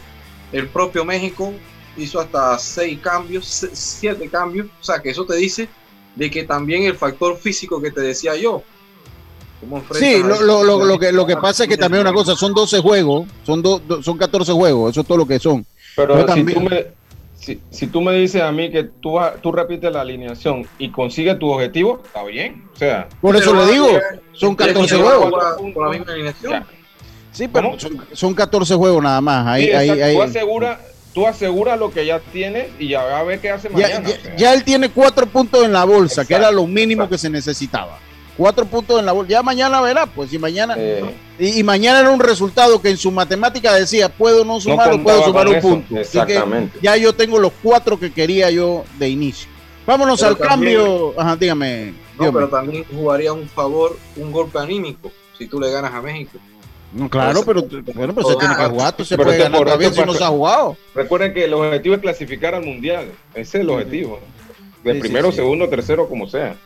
[0.52, 1.52] el propio México
[1.96, 5.68] hizo hasta seis cambios, siete cambios, o sea que eso te dice
[6.16, 8.62] de que también el factor físico que te decía yo.
[9.92, 12.80] Sí, lo, lo, lo, que, lo que pasa es que también una cosa, son 12
[12.80, 15.66] juegos, son, do, son 14 juegos, eso es todo lo que son.
[15.96, 16.86] Pero, si tú me,
[17.70, 21.50] si, tú me dices a mí que tú, tú repites la alineación y consigues tu
[21.50, 22.64] objetivo, está bien.
[22.74, 23.88] O sea, por eso le digo,
[24.32, 25.32] son 14 juegos.
[25.56, 26.64] Con la misma alineación.
[27.32, 29.46] Sí, pero son, son, 14 juegos nada más.
[29.46, 30.78] Ahí, ahí, tú, aseguras,
[31.14, 34.06] tú aseguras lo que ya tienes y ya a ver qué hace mañana.
[34.06, 37.30] Ya, ya, él tiene cuatro puntos en la bolsa, que era lo mínimo que se
[37.30, 37.98] necesitaba.
[38.40, 39.32] Cuatro puntos en la bolsa.
[39.32, 40.74] Ya mañana verá, pues si mañana.
[40.78, 41.04] Eh,
[41.38, 45.24] y, mañana era un resultado que en su matemática decía, puedo no sumar o puedo
[45.24, 45.98] sumar un punto.
[45.98, 46.78] Exactamente.
[46.80, 49.46] Ya yo tengo los cuatro que quería yo de inicio.
[49.84, 51.12] Vámonos al cambio.
[51.20, 51.92] Ajá, dígame.
[52.18, 56.38] No, pero también jugaría un favor, un golpe anímico, si tú le ganas a México.
[56.94, 57.62] No, claro, pero
[57.94, 60.78] bueno, pues se tiene que jugar, se puede ganar todavía si no se ha jugado.
[60.94, 64.18] Recuerden que el objetivo es clasificar al mundial, ese es el objetivo.
[64.82, 66.56] De primero, segundo, tercero, como sea.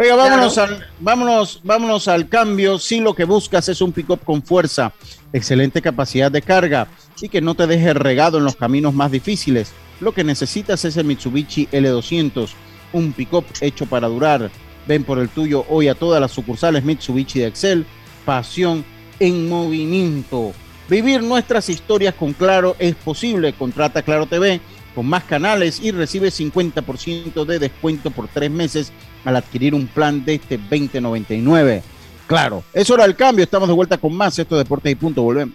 [0.00, 2.78] Oiga, vámonos, al, vámonos, vámonos al cambio.
[2.78, 4.94] Si lo que buscas es un pick-up con fuerza,
[5.30, 6.88] excelente capacidad de carga
[7.20, 10.96] y que no te deje regado en los caminos más difíciles, lo que necesitas es
[10.96, 12.48] el Mitsubishi L200,
[12.94, 14.50] un pick-up hecho para durar.
[14.88, 17.84] Ven por el tuyo hoy a todas las sucursales Mitsubishi de Excel.
[18.24, 18.86] Pasión
[19.18, 20.54] en movimiento.
[20.88, 23.52] Vivir nuestras historias con Claro es posible.
[23.52, 24.62] Contrata Claro TV
[24.94, 28.92] con más canales y recibe 50% de descuento por tres meses
[29.24, 31.82] al adquirir un plan de este 2099.
[32.26, 33.42] Claro, es hora del cambio.
[33.42, 34.38] Estamos de vuelta con más.
[34.38, 35.22] Esto Deportes y Punto.
[35.22, 35.54] Volvemos.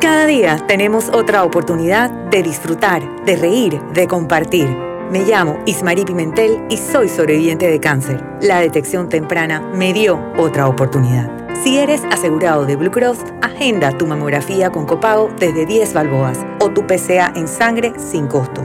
[0.00, 4.68] Cada día tenemos otra oportunidad de disfrutar, de reír, de compartir.
[5.10, 8.24] Me llamo Ismarí Pimentel y soy sobreviviente de cáncer.
[8.40, 11.28] La detección temprana me dio otra oportunidad.
[11.64, 16.70] Si eres asegurado de Blue Cross, agenda tu mamografía con copago desde 10 balboas o
[16.70, 18.64] tu PCA en sangre sin costo.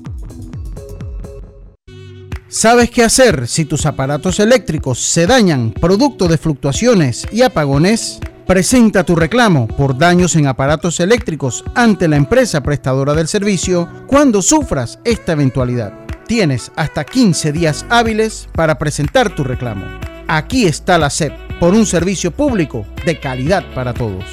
[2.51, 8.19] ¿Sabes qué hacer si tus aparatos eléctricos se dañan producto de fluctuaciones y apagones?
[8.45, 14.41] Presenta tu reclamo por daños en aparatos eléctricos ante la empresa prestadora del servicio cuando
[14.41, 15.93] sufras esta eventualidad.
[16.27, 19.85] Tienes hasta 15 días hábiles para presentar tu reclamo.
[20.27, 24.25] Aquí está la SEP por un servicio público de calidad para todos.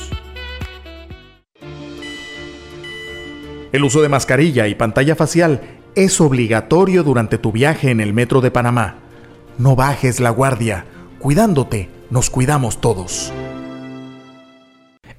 [3.71, 8.41] El uso de mascarilla y pantalla facial es obligatorio durante tu viaje en el metro
[8.41, 8.99] de Panamá.
[9.59, 10.85] No bajes la guardia.
[11.19, 13.33] Cuidándote, nos cuidamos todos.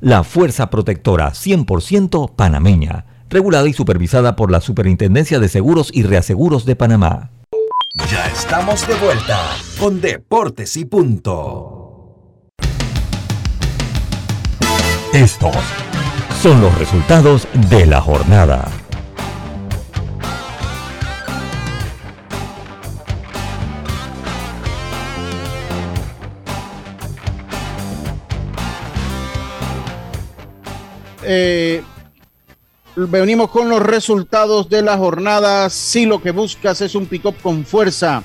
[0.00, 6.64] la fuerza protectora 100% panameña, regulada y supervisada por la Superintendencia de Seguros y Reaseguros
[6.64, 7.30] de Panamá.
[8.10, 9.40] Ya estamos de vuelta
[9.78, 11.78] con Deportes y Punto.
[15.12, 15.56] Estos
[16.42, 18.68] son los resultados de la jornada.
[31.30, 31.82] Eh,
[32.96, 35.68] venimos con los resultados de la jornada.
[35.68, 38.22] Si lo que buscas es un pick-up con fuerza,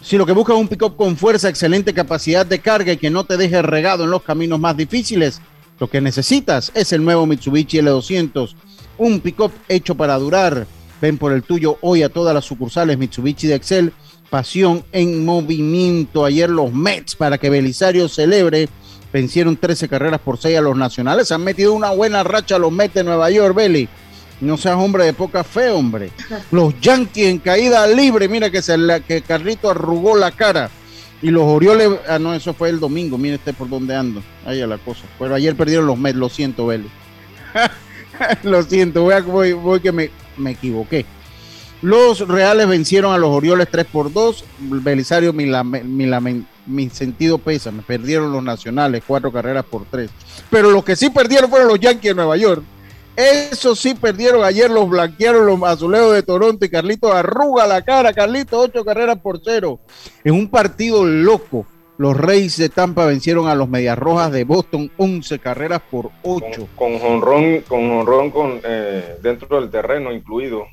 [0.00, 3.10] si lo que buscas es un pick-up con fuerza, excelente capacidad de carga y que
[3.10, 5.42] no te deje regado en los caminos más difíciles,
[5.78, 8.54] lo que necesitas es el nuevo Mitsubishi L200,
[8.96, 10.66] un pick-up hecho para durar.
[11.02, 13.92] Ven por el tuyo hoy a todas las sucursales Mitsubishi de Excel.
[14.30, 16.24] Pasión en movimiento.
[16.24, 18.68] Ayer los Mets, para que Belisario celebre,
[19.12, 21.32] vencieron 13 carreras por 6 a los nacionales.
[21.32, 23.88] Han metido una buena racha a los Mets de Nueva York, Beli.
[24.40, 26.10] No seas hombre de poca fe, hombre.
[26.52, 28.28] Los Yankees en caída libre.
[28.28, 30.70] Mira que, se la, que Carlito arrugó la cara.
[31.20, 33.18] Y los Orioles, ah, no, eso fue el domingo.
[33.18, 34.22] Mire este por dónde ando.
[34.46, 35.02] Ahí la cosa.
[35.18, 36.88] Pero ayer perdieron los Mets, lo siento, Beli.
[38.44, 41.04] lo siento, voy, a, voy, voy que me, me equivoqué.
[41.80, 44.44] Los Reales vencieron a los Orioles 3 por 2.
[44.58, 47.70] Belisario, mi, mi, mi, sentido pesa.
[47.70, 50.10] Me perdieron los Nacionales, cuatro carreras por 3.
[50.50, 52.62] Pero los que sí perdieron fueron los Yankees de Nueva York.
[53.14, 58.12] Eso sí perdieron ayer, los blanquearon los azulejos de Toronto y Carlito arruga la cara.
[58.12, 59.80] Carlito, ocho carreras por cero.
[60.22, 64.92] En un partido loco, los Reyes de Tampa vencieron a los Medias Rojas de Boston
[64.98, 66.68] 11 carreras por 8.
[66.76, 70.66] Con jonrón, con honrón con, eh, dentro del terreno incluido.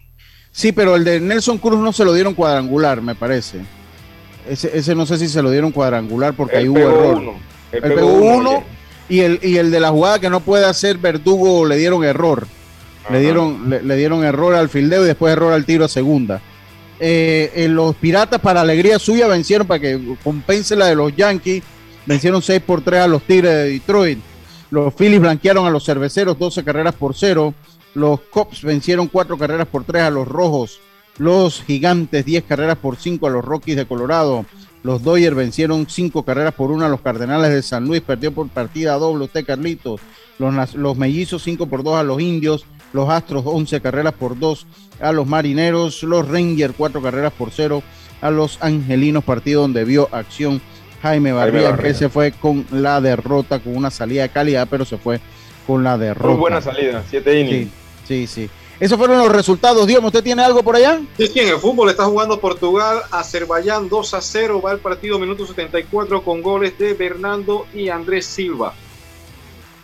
[0.55, 3.59] Sí, pero el de Nelson Cruz no se lo dieron cuadrangular, me parece.
[4.49, 7.17] Ese, ese no sé si se lo dieron cuadrangular porque ahí hubo error.
[7.17, 7.33] Uno.
[7.73, 8.63] El, pegó uno
[9.09, 12.47] y el, y el de la jugada que no puede hacer Verdugo le dieron error.
[13.09, 16.41] Le dieron, le, dieron error al fildeo y después error al tiro a segunda.
[17.01, 21.63] Eh, los Piratas, para alegría suya, vencieron para que compense la de los Yankees.
[22.05, 24.19] Vencieron 6 por 3 a los Tigres de Detroit.
[24.71, 27.53] Los Phillies blanquearon a los Cerveceros 12 carreras por 0.
[27.95, 30.79] Los Cops vencieron 4 carreras por 3 a los Rojos.
[31.17, 34.45] Los Gigantes 10 carreras por 5 a los Rockies de Colorado.
[34.83, 38.01] Los Dodgers vencieron 5 carreras por 1 a los Cardenales de San Luis.
[38.01, 40.01] Perdió por partida doble usted, Carlitos.
[40.37, 42.65] Los, los Mellizos 5 por 2 a los Indios.
[42.93, 44.67] Los Astros 11 carreras por 2
[44.99, 46.03] a los Marineros.
[46.03, 47.81] Los Rangers 4 carreras por 0
[48.21, 49.23] a los Angelinos.
[49.23, 50.61] Partido donde vio acción
[51.01, 54.97] Jaime Barría, que se fue con la derrota, con una salida de calidad, pero se
[54.97, 55.19] fue
[55.67, 56.29] con la derrota.
[56.29, 57.65] Muy buena salida, 7 innings.
[57.65, 57.71] Sí,
[58.05, 58.49] sí, sí.
[58.79, 59.87] Esos fueron los resultados.
[59.87, 61.01] Dios, ¿usted tiene algo por allá?
[61.17, 64.61] Sí, sí, en el fútbol está jugando Portugal, Azerbaiyán 2 a 0.
[64.61, 68.73] Va el partido minuto 74 con goles de Bernardo y Andrés Silva.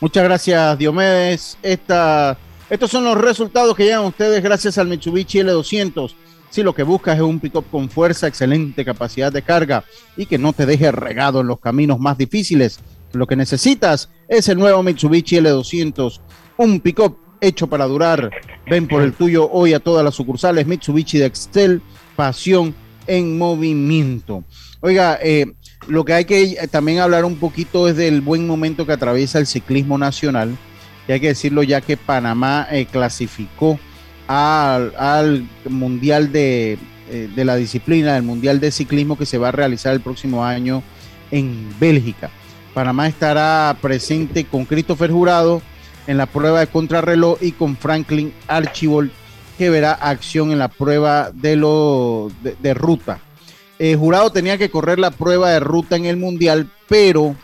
[0.01, 1.57] Muchas gracias, Diomedes.
[1.61, 2.37] Esta,
[2.69, 6.13] estos son los resultados que llegan ustedes gracias al Mitsubishi L200.
[6.49, 9.85] Si lo que buscas es un pick-up con fuerza, excelente capacidad de carga
[10.17, 12.79] y que no te deje regado en los caminos más difíciles,
[13.13, 16.19] lo que necesitas es el nuevo Mitsubishi L200,
[16.57, 18.31] un pick-up hecho para durar.
[18.67, 21.81] Ven por el tuyo hoy a todas las sucursales Mitsubishi de Excel,
[22.15, 22.73] pasión
[23.07, 24.43] en movimiento.
[24.79, 25.51] Oiga, eh,
[25.87, 29.39] lo que hay que eh, también hablar un poquito es del buen momento que atraviesa
[29.39, 30.55] el ciclismo nacional.
[31.07, 33.79] Y hay que decirlo ya que Panamá eh, clasificó
[34.27, 36.77] al, Mundial de,
[37.35, 40.83] de la disciplina, el Mundial de Ciclismo que se va a realizar el próximo año
[41.31, 42.29] en Bélgica.
[42.73, 45.61] Panamá estará presente con Christopher Jurado,
[46.07, 49.11] en la prueba de contrarreloj y con Franklin Archibald
[49.57, 53.19] que verá acción en la prueba de, lo, de, ruta.
[53.77, 57.35] El jurado tenía que correr la prueba de ruta en el mundial, pero,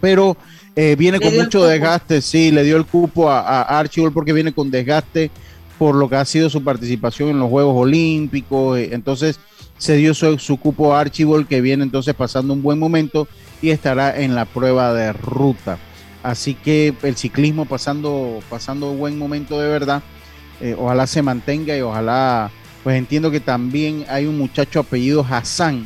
[0.00, 0.36] pero
[0.76, 2.22] eh, viene con mucho desgaste.
[2.22, 5.32] Sí, le dio el cupo a, Archibald porque viene con desgaste
[5.76, 8.78] por lo que ha sido su participación en los Juegos Olímpicos.
[8.78, 9.40] Eh, entonces
[9.78, 13.26] se dio su, su cupo a Archibald que viene entonces pasando un buen momento
[13.60, 15.78] y estará en la prueba de ruta.
[16.22, 20.02] Así que el ciclismo pasando, pasando un buen momento de verdad.
[20.60, 22.50] Eh, ojalá se mantenga y ojalá,
[22.84, 25.84] pues entiendo que también hay un muchacho apellido Hassan.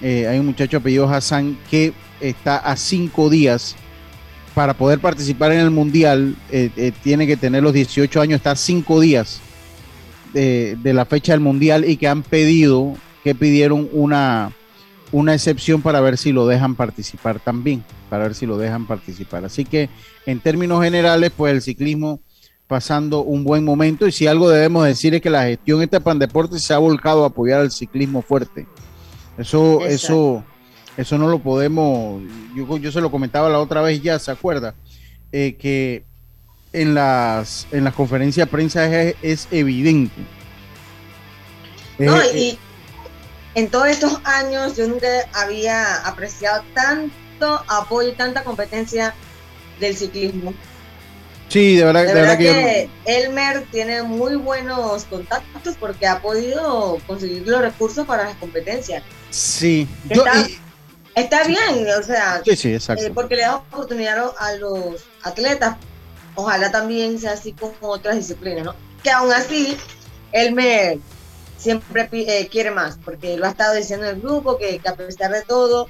[0.00, 3.74] Eh, hay un muchacho apellido Hassan que está a cinco días
[4.54, 6.36] para poder participar en el mundial.
[6.50, 9.40] Eh, tiene que tener los 18 años, está a cinco días
[10.32, 14.52] de, de la fecha del mundial y que han pedido, que pidieron una,
[15.12, 19.44] una excepción para ver si lo dejan participar también, para ver si lo dejan participar.
[19.44, 19.88] Así que
[20.26, 22.20] en términos generales, pues el ciclismo
[22.66, 26.58] pasando un buen momento y si algo debemos decir es que la gestión esta Pandeporte
[26.58, 28.66] se ha volcado a apoyar al ciclismo fuerte.
[29.38, 30.44] Eso, eso,
[30.96, 32.22] eso no lo podemos,
[32.54, 34.74] yo, yo se lo comentaba la otra vez ya, ¿se acuerda?
[35.32, 36.04] Eh, que
[36.72, 40.20] en las, en las conferencias de prensa es, evidente.
[41.98, 42.58] No, y,
[43.54, 49.14] en todos estos años yo nunca había apreciado tanto apoyo y tanta competencia
[49.80, 50.54] del ciclismo.
[51.48, 57.48] Sí, de verdad, de verdad, que, Elmer tiene muy buenos contactos porque ha podido conseguir
[57.48, 59.02] los recursos para las competencias.
[59.30, 59.88] Sí,
[61.14, 63.04] está, bien, o sea, sí, sí, exacto.
[63.04, 65.76] Eh, porque le da oportunidad a los atletas
[66.38, 68.74] ojalá también sea así con otras disciplinas, ¿no?
[69.02, 69.76] Que aún así,
[70.30, 71.00] él me
[71.58, 75.32] siempre eh, quiere más, porque lo ha estado diciendo en el grupo, que, a pesar
[75.32, 75.88] de todo,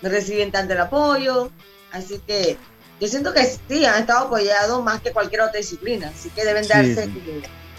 [0.00, 1.50] no reciben tanto el apoyo,
[1.92, 2.56] así que
[3.00, 6.66] yo siento que sí, han estado apoyados más que cualquier otra disciplina, así que deben
[6.66, 7.10] darse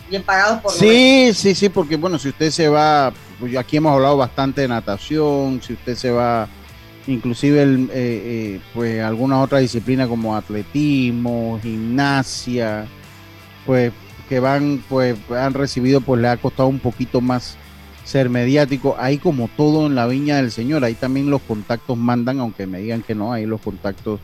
[0.10, 3.94] bien pagados por Sí, sí, sí, porque bueno, si usted se va, pues aquí hemos
[3.94, 6.48] hablado bastante de natación, si usted se va
[7.08, 12.86] inclusive el, eh, eh, pues alguna otra disciplina como atletismo, gimnasia,
[13.66, 13.92] pues
[14.30, 17.58] que van, pues han recibido, pues le ha costado un poquito más
[18.06, 18.96] ser mediático.
[19.00, 22.80] Ahí como todo en la viña del Señor, ahí también los contactos mandan, aunque me
[22.80, 24.20] digan que no, ahí los contactos,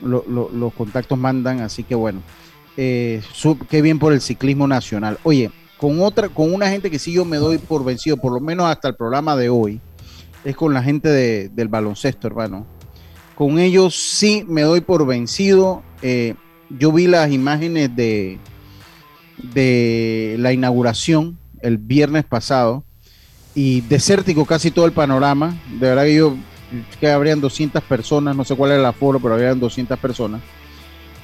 [0.00, 2.22] los contactos mandan, así que bueno,
[2.76, 3.20] eh,
[3.68, 5.18] qué bien por el ciclismo nacional.
[5.24, 8.38] Oye, con otra, con una gente que sí yo me doy por vencido, por lo
[8.38, 9.80] menos hasta el programa de hoy,
[10.44, 11.08] es con la gente
[11.48, 12.64] del baloncesto, hermano.
[13.34, 15.82] Con ellos sí me doy por vencido.
[16.00, 16.34] Eh,
[16.70, 18.38] yo vi las imágenes de,
[19.38, 22.84] de la inauguración el viernes pasado
[23.54, 25.56] y desértico casi todo el panorama.
[25.78, 26.36] De verdad que yo
[27.00, 30.40] que habrían 200 personas, no sé cuál era el aforo, pero habrían 200 personas.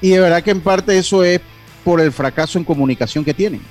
[0.00, 1.40] Y de verdad que en parte eso es
[1.84, 3.62] por el fracaso en comunicación que tienen.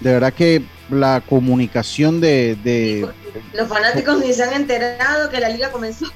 [0.00, 3.06] De verdad que la comunicación de...
[3.52, 6.06] Los fanáticos ni se han enterado que la liga comenzó.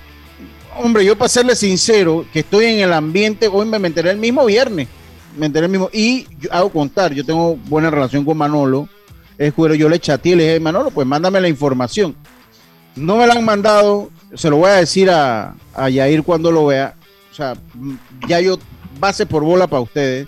[0.77, 4.45] Hombre, yo para serle sincero, que estoy en el ambiente, hoy me, enteré el mismo
[4.45, 4.89] viernes,
[5.37, 8.89] me enteré el mismo, y hago contar, yo tengo buena relación con Manolo,
[9.37, 12.17] es cuero, yo le chateé y le dije, Manolo, pues mándame la información.
[12.97, 16.67] No me la han mandado, se lo voy a decir a, a Yair cuando lo
[16.67, 16.95] vea,
[17.31, 17.55] o sea,
[18.27, 18.59] ya yo
[18.99, 20.27] base por bola para ustedes,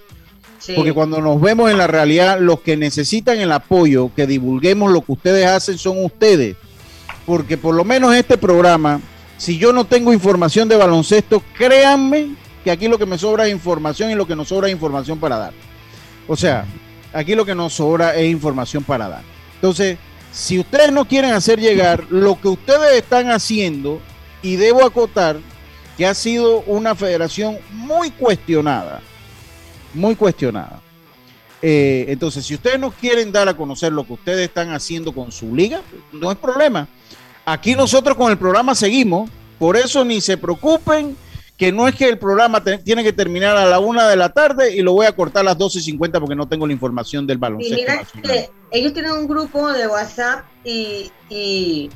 [0.74, 5.00] porque cuando nos vemos en la realidad, los que necesitan el apoyo, que divulguemos lo
[5.00, 6.56] que ustedes hacen, son ustedes.
[7.26, 9.00] Porque por lo menos este programa,
[9.38, 12.34] si yo no tengo información de baloncesto, créanme
[12.64, 15.18] que aquí lo que me sobra es información y lo que nos sobra es información
[15.18, 15.52] para dar.
[16.28, 16.64] O sea,
[17.12, 19.22] aquí lo que nos sobra es información para dar.
[19.54, 19.98] Entonces,
[20.32, 24.00] si ustedes no quieren hacer llegar lo que ustedes están haciendo,
[24.42, 25.38] y debo acotar
[25.96, 29.00] que ha sido una federación muy cuestionada,
[29.92, 30.80] muy cuestionada.
[31.62, 35.30] Eh, entonces, si ustedes no quieren dar a conocer lo que ustedes están haciendo con
[35.30, 35.82] su liga,
[36.12, 36.88] no es problema.
[37.44, 41.16] Aquí nosotros con el programa seguimos, por eso ni se preocupen,
[41.60, 44.74] que no es que el programa tiene que terminar a la una de la tarde
[44.74, 47.76] y lo voy a cortar a las 12.50 porque no tengo la información del baloncesto.
[47.76, 51.90] Y mira que ellos tienen un grupo de WhatsApp y,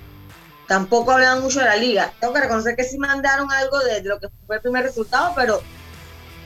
[0.68, 2.12] tampoco hablan mucho de la liga.
[2.20, 5.62] Tengo que reconocer que sí mandaron algo de lo que fue el primer resultado, pero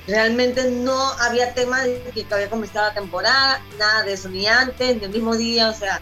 [0.06, 4.96] Realmente no había tema de que había comenzado la temporada, nada de eso, ni antes,
[4.96, 6.00] ni el mismo día, o sea,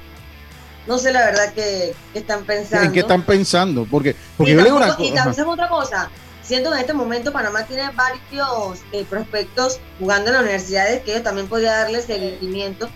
[0.86, 2.86] no sé la verdad que, están pensando.
[2.86, 3.84] ¿En qué están pensando?
[3.90, 5.02] Porque, porque y yo leo una cosa.
[5.08, 6.10] Y otra cosa,
[6.46, 11.12] siento que en este momento Panamá tiene varios eh, prospectos jugando en las universidades que
[11.12, 12.88] ellos también podría darles seguimiento.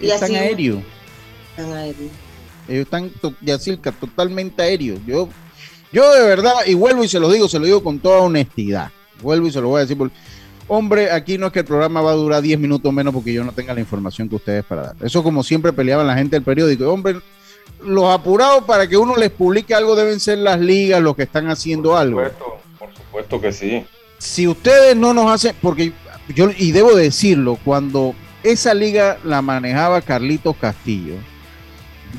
[0.00, 0.82] Y están aéreos.
[1.50, 2.10] Están aéreos.
[2.68, 3.10] Ellos están,
[3.40, 4.98] Yacirca, totalmente aéreos.
[5.06, 5.28] Yo,
[5.92, 8.90] yo de verdad, y vuelvo y se lo digo, se lo digo con toda honestidad.
[9.22, 9.98] Vuelvo y se lo voy a decir.
[9.98, 10.16] Porque
[10.72, 13.42] Hombre, aquí no es que el programa va a durar 10 minutos menos porque yo
[13.42, 14.96] no tenga la información que ustedes para dar.
[15.00, 16.88] Eso como siempre peleaban la gente del periódico.
[16.88, 17.16] Hombre,
[17.84, 21.50] los apurados para que uno les publique algo deben ser las ligas los que están
[21.50, 22.20] haciendo algo.
[22.20, 22.59] Por supuesto, por
[23.10, 23.84] supuesto que sí.
[24.18, 25.92] Si ustedes no nos hacen, porque
[26.34, 31.14] yo, y debo decirlo, cuando esa liga la manejaba Carlitos Castillo,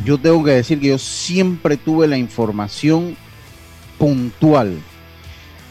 [0.05, 3.15] yo tengo que decir que yo siempre tuve la información
[3.97, 4.79] puntual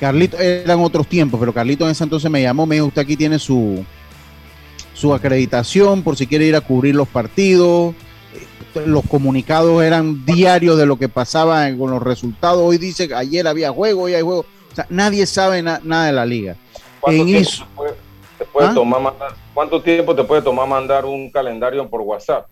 [0.01, 3.19] Carlito, eran otros tiempos, pero Carlito en ese entonces me llamó, me dijo, usted aquí
[3.19, 3.85] tiene su,
[4.95, 7.95] su acreditación por si quiere ir a cubrir los partidos.
[8.87, 12.63] Los comunicados eran diarios de lo que pasaba con los resultados.
[12.63, 14.47] Hoy dice ayer había juego, hoy hay juego.
[14.81, 16.57] Sea, nadie sabe nada de la liga.
[17.01, 17.51] ¿Cuánto, tiempo
[18.39, 18.75] te puede, ¿Ah?
[18.75, 19.15] tomar
[19.55, 22.47] ¿Cuánto tiempo te puede tomar mandar un calendario por WhatsApp?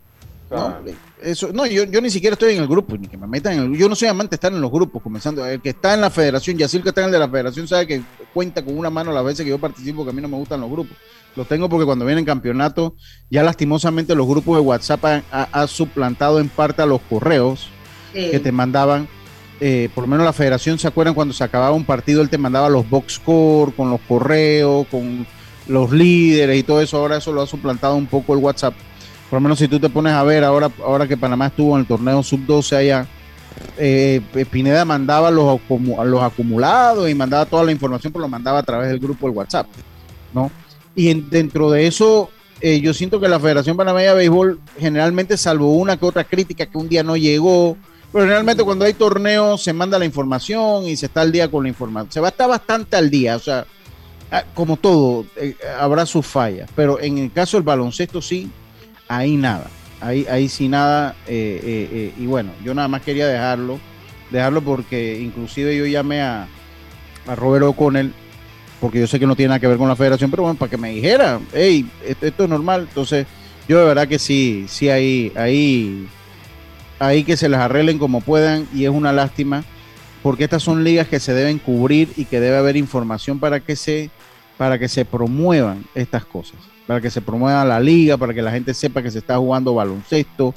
[0.51, 0.79] No,
[1.21, 3.59] eso, no yo, yo ni siquiera estoy en el grupo, ni que me metan en
[3.65, 5.45] el Yo no soy amante de estar en los grupos, comenzando.
[5.45, 7.87] El que está en la federación, Yacil que está en el de la federación, sabe
[7.87, 8.03] que
[8.33, 10.61] cuenta con una mano las veces que yo participo, que a mí no me gustan
[10.61, 10.97] los grupos.
[11.37, 12.93] Los tengo porque cuando vienen campeonatos,
[13.31, 17.69] ya lastimosamente los grupos de WhatsApp han suplantado en parte a los correos
[18.13, 19.07] que te mandaban.
[19.61, 22.39] Eh, por lo menos la federación se acuerdan cuando se acababa un partido, él te
[22.39, 25.27] mandaba los box score con los correos, con
[25.67, 26.99] los líderes y todo eso.
[26.99, 28.75] Ahora eso lo ha suplantado un poco el WhatsApp
[29.29, 31.81] por lo menos si tú te pones a ver ahora, ahora que Panamá estuvo en
[31.81, 33.07] el torneo sub-12 allá,
[33.77, 35.61] eh, Pineda mandaba los,
[36.05, 39.37] los acumulados y mandaba toda la información, pero lo mandaba a través del grupo del
[39.37, 39.67] WhatsApp,
[40.33, 40.51] ¿no?
[40.95, 42.31] Y dentro de eso,
[42.61, 46.65] eh, yo siento que la Federación Panameña de Béisbol generalmente, salvo una que otra crítica
[46.65, 47.77] que un día no llegó,
[48.13, 51.65] pero generalmente cuando hay torneos se manda la información y se está al día con
[51.65, 52.11] la información.
[52.11, 53.67] Se va a estar bastante al día, o sea,
[54.31, 58.51] ah, como todo, eh, habrá sus fallas, pero en el caso del baloncesto sí,
[59.09, 59.69] ahí nada,
[60.01, 63.79] ahí, ahí sí nada, eh, eh, y bueno, yo nada más quería dejarlo,
[64.31, 66.49] dejarlo porque inclusive yo llamé a,
[67.27, 68.13] a Robert O'Connell,
[68.81, 70.71] porque yo sé que no tiene nada que ver con la federación, pero bueno, para
[70.71, 73.27] que me dijera, hey, esto, esto es normal, entonces
[73.69, 76.09] yo de verdad que sí, sí, ahí, ahí,
[76.99, 79.65] ahí que se les arreglen como puedan y es una lástima
[80.23, 83.77] porque estas son ligas que se deben cubrir y que debe haber información para que
[83.77, 84.11] se
[84.57, 88.51] para que se promuevan estas cosas, para que se promueva la liga, para que la
[88.51, 90.53] gente sepa que se está jugando baloncesto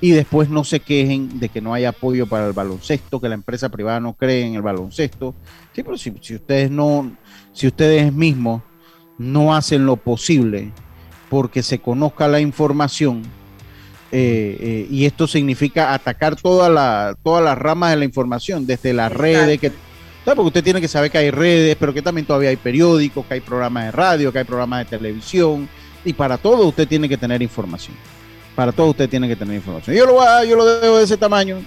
[0.00, 3.34] y después no se quejen de que no hay apoyo para el baloncesto, que la
[3.34, 5.34] empresa privada no cree en el baloncesto.
[5.72, 7.16] Sí, pero si, si ustedes no,
[7.52, 8.62] si ustedes mismos
[9.16, 10.70] no hacen lo posible
[11.30, 13.22] porque se conozca la información,
[14.12, 18.92] eh, eh, y esto significa atacar toda la, todas las ramas de la información, desde
[18.92, 19.72] las redes, que,
[20.24, 23.34] porque usted tiene que saber que hay redes, pero que también todavía hay periódicos, que
[23.34, 25.68] hay programas de radio, que hay programas de televisión,
[26.04, 27.96] y para todo usted tiene que tener información.
[28.54, 29.96] Para todo usted tiene que tener información.
[29.96, 31.58] Yo lo, yo lo dejo de ese tamaño,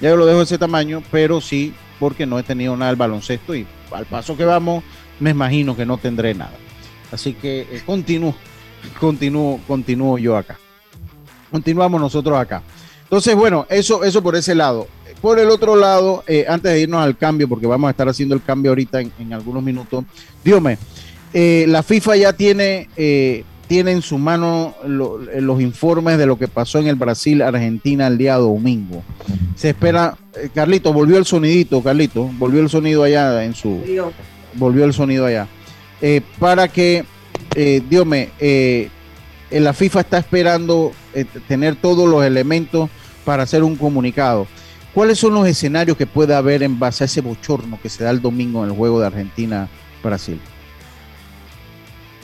[0.00, 2.96] ya yo lo dejo de ese tamaño, pero sí, porque no he tenido nada del
[2.96, 4.82] baloncesto y al paso que vamos,
[5.20, 6.56] me imagino que no tendré nada.
[7.12, 8.34] Así que eh, continúo,
[8.98, 10.58] continúo, continúo yo acá
[11.50, 12.62] continuamos nosotros acá.
[13.06, 14.88] Entonces, bueno, eso, eso por ese lado.
[15.20, 18.34] Por el otro lado, eh, antes de irnos al cambio, porque vamos a estar haciendo
[18.34, 20.04] el cambio ahorita en, algunos minutos,
[20.44, 20.76] dígame,
[21.32, 26.48] eh, la FIFA ya tiene, eh, tiene en su mano los informes de lo que
[26.48, 29.04] pasó en el Brasil-Argentina el día domingo.
[29.54, 30.16] Se espera,
[30.52, 33.82] Carlito, volvió el sonidito, Carlito, volvió el sonido allá en su...
[34.54, 35.46] Volvió el sonido allá.
[36.38, 37.04] para que,
[37.54, 38.90] eh,
[39.50, 42.90] la FIFA está esperando eh, tener todos los elementos
[43.24, 44.46] para hacer un comunicado.
[44.92, 48.10] ¿Cuáles son los escenarios que puede haber en base a ese bochorno que se da
[48.10, 50.38] el domingo en el juego de Argentina-Brasil?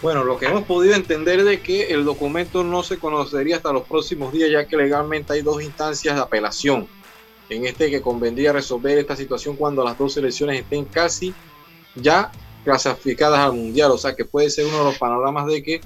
[0.03, 3.85] Bueno, lo que hemos podido entender de que el documento no se conocería hasta los
[3.85, 6.87] próximos días, ya que legalmente hay dos instancias de apelación.
[7.49, 11.33] En este que convendría resolver esta situación cuando las dos selecciones estén casi
[11.95, 12.31] ya
[12.63, 13.93] clasificadas al mundial.
[13.93, 15.81] O sea que puede ser uno de los panoramas de que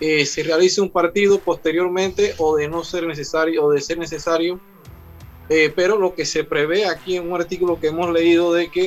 [0.00, 4.60] eh, se realice un partido posteriormente o de no ser necesario o de ser necesario.
[5.48, 8.86] Eh, pero lo que se prevé aquí en un artículo que hemos leído de que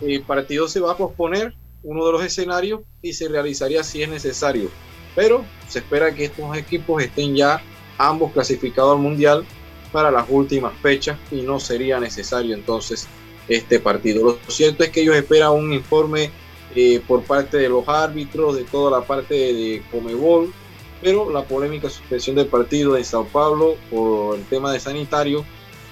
[0.00, 4.08] el partido se va a posponer, uno de los escenarios, y se realizaría si es
[4.08, 4.70] necesario.
[5.14, 7.62] Pero se espera que estos equipos estén ya
[7.98, 9.44] ambos clasificados al mundial
[9.92, 13.06] para las últimas fechas y no sería necesario entonces
[13.48, 14.24] este partido.
[14.24, 16.30] Lo cierto es que ellos esperan un informe
[16.74, 20.52] eh, por parte de los árbitros, de toda la parte de Comebol,
[21.00, 25.44] pero la polémica suspensión del partido de Sao Paulo por el tema de sanitario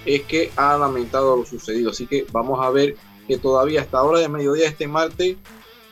[0.04, 1.90] es que ha lamentado lo sucedido.
[1.90, 2.96] Así que vamos a ver
[3.28, 5.36] que todavía hasta ahora de mediodía este martes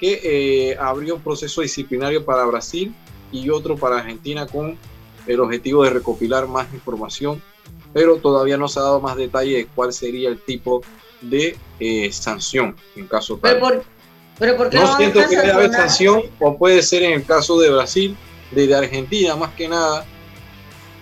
[0.00, 2.94] que eh, abrió un proceso disciplinario para Brasil
[3.30, 4.78] y otro para Argentina con
[5.26, 7.40] el objetivo de recopilar más información,
[7.92, 10.82] pero todavía no se ha dado más detalle de cuál sería el tipo
[11.20, 13.82] de eh, sanción en caso tal
[14.40, 18.16] no, siento que debe haber sanción, o puede ser en el caso de Brasil,
[18.50, 20.04] de Argentina más que nada,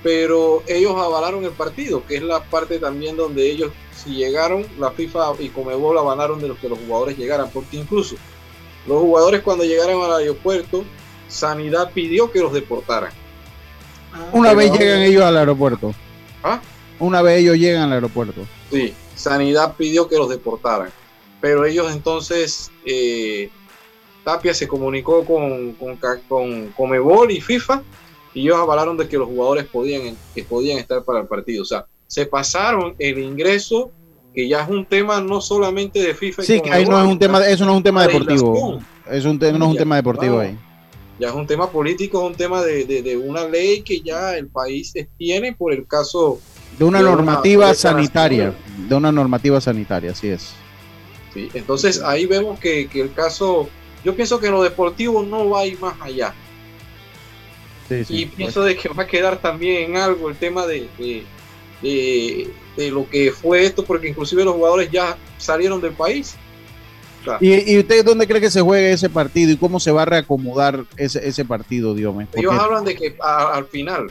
[0.03, 4.91] pero ellos avalaron el partido, que es la parte también donde ellos, si llegaron, la
[4.91, 8.17] FIFA y Comebol avalaron de los que los jugadores llegaran, porque incluso
[8.87, 10.85] los jugadores cuando llegaron al aeropuerto,
[11.29, 13.13] Sanidad pidió que los deportaran.
[14.33, 15.95] Una vez llegan ellos al aeropuerto.
[16.43, 16.61] ¿Ah?
[16.99, 18.47] Una vez ellos llegan al aeropuerto.
[18.71, 20.91] Sí, Sanidad pidió que los deportaran
[21.41, 23.51] pero ellos entonces, eh,
[24.25, 25.77] Tapia se comunicó con,
[26.29, 27.83] con, Comebol y FIFA
[28.35, 31.63] y ellos avalaron de que los jugadores podían, que podían estar para el partido.
[31.63, 33.91] O sea, se pasaron el ingreso,
[34.35, 36.43] que ya es un tema no solamente de FIFA.
[36.43, 38.81] Sí, que ahí no es un tema, eso no es un tema deportivo.
[39.11, 40.59] Es un, no es un tema deportivo ahí.
[41.19, 44.49] Ya es un tema político, es un tema de, de, una ley que ya el
[44.49, 46.39] país tiene por el caso.
[46.79, 48.55] De una normativa sanitaria.
[48.89, 50.55] De una normativa sanitaria, así es.
[51.55, 53.69] Entonces ahí vemos que, el caso,
[54.05, 56.35] yo pienso que lo deportivo no va a ir más allá.
[57.91, 60.89] y pienso de que va a quedar también en algo el tema de,
[61.83, 66.37] de, lo que fue esto, porque inclusive los jugadores ya salieron del país.
[67.41, 70.07] ¿Y, ¿Y, usted dónde cree que se juegue ese partido y cómo se va a
[70.07, 72.27] reacomodar ese, ese partido, Dios mío?
[72.35, 74.11] Ellos hablan de que al final.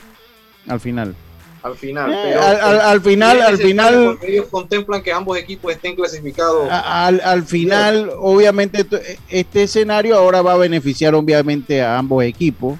[0.66, 1.14] Al final
[1.62, 2.12] al final.
[2.12, 4.18] Eh, al, final, al final.
[4.22, 6.68] Ellos contemplan que ambos equipos estén clasificados.
[6.70, 8.86] Al, final, obviamente,
[9.28, 12.78] este escenario ahora va a beneficiar, obviamente, a ambos equipos.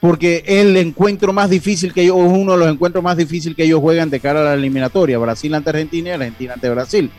[0.00, 3.64] Porque es el encuentro más difícil que ellos, uno de los encuentros más difíciles que
[3.64, 5.18] ellos juegan de cara a la eliminatoria.
[5.18, 7.10] Brasil ante Argentina y Argentina ante Brasil.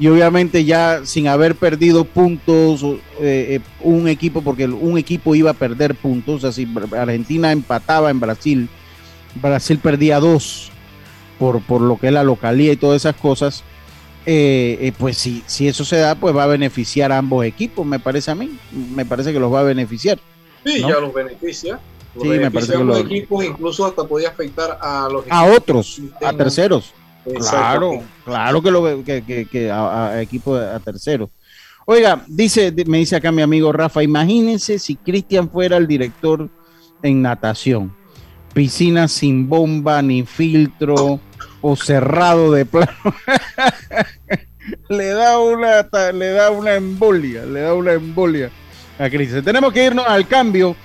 [0.00, 5.52] y obviamente ya sin haber perdido puntos eh, eh, un equipo, porque un equipo iba
[5.52, 8.68] a perder puntos, o sea, si Argentina empataba en Brasil,
[9.40, 10.70] Brasil perdía dos
[11.38, 13.62] por, por lo que es la localía y todas esas cosas,
[14.26, 17.98] eh, pues si, si eso se da, pues va a beneficiar a ambos equipos, me
[17.98, 20.18] parece a mí, me parece que los va a beneficiar.
[20.64, 21.80] Sí, ya los beneficia.
[22.14, 26.00] Los sí, me parece que los equipos incluso hasta podía afectar a los a otros,
[26.24, 26.92] a terceros.
[27.36, 31.30] Claro, claro que lo que, que, a, equipo a tercero.
[31.84, 36.48] Oiga, dice, me dice acá mi amigo Rafa, imagínense si Cristian fuera el director
[37.02, 37.94] en natación.
[38.52, 41.20] Piscina sin bomba ni filtro
[41.60, 42.92] o cerrado de plano.
[44.88, 48.50] le da una le da una embolia, le da una embolia
[48.98, 49.44] a Cristian.
[49.44, 50.76] Tenemos que irnos al cambio.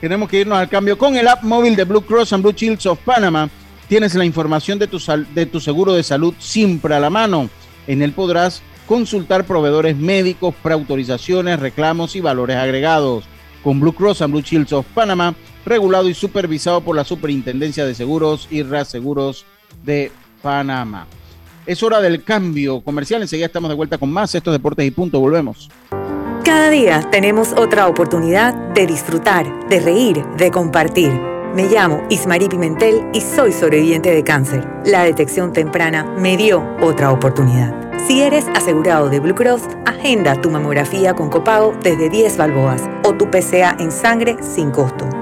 [0.00, 2.86] Tenemos que irnos al cambio con el app móvil de Blue Cross and Blue Shields
[2.86, 3.48] of Panama
[3.92, 4.98] Tienes la información de tu,
[5.34, 7.50] de tu seguro de salud siempre a la mano.
[7.86, 13.24] En él podrás consultar proveedores médicos, preautorizaciones, reclamos y valores agregados.
[13.62, 17.94] Con Blue Cross and Blue Shields of Panama, regulado y supervisado por la Superintendencia de
[17.94, 19.44] Seguros y Reaseguros
[19.84, 21.06] de Panamá.
[21.66, 23.22] Es hora del cambio comercial.
[23.22, 24.34] Enseguida estamos de vuelta con más.
[24.34, 25.20] Estos deportes y punto.
[25.20, 25.70] Volvemos.
[26.44, 31.12] Cada día tenemos otra oportunidad de disfrutar, de reír, de compartir.
[31.54, 34.66] Me llamo Ismarí Pimentel y soy sobreviviente de cáncer.
[34.84, 37.72] La detección temprana me dio otra oportunidad.
[38.08, 43.14] Si eres asegurado de Blue Cross, agenda tu mamografía con copago desde 10 balboas o
[43.14, 45.21] tu PCA en sangre sin costo.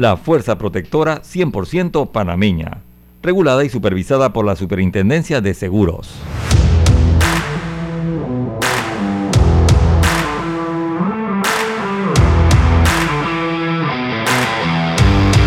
[0.00, 2.78] la Fuerza Protectora 100% panameña,
[3.22, 6.08] regulada y supervisada por la Superintendencia de Seguros.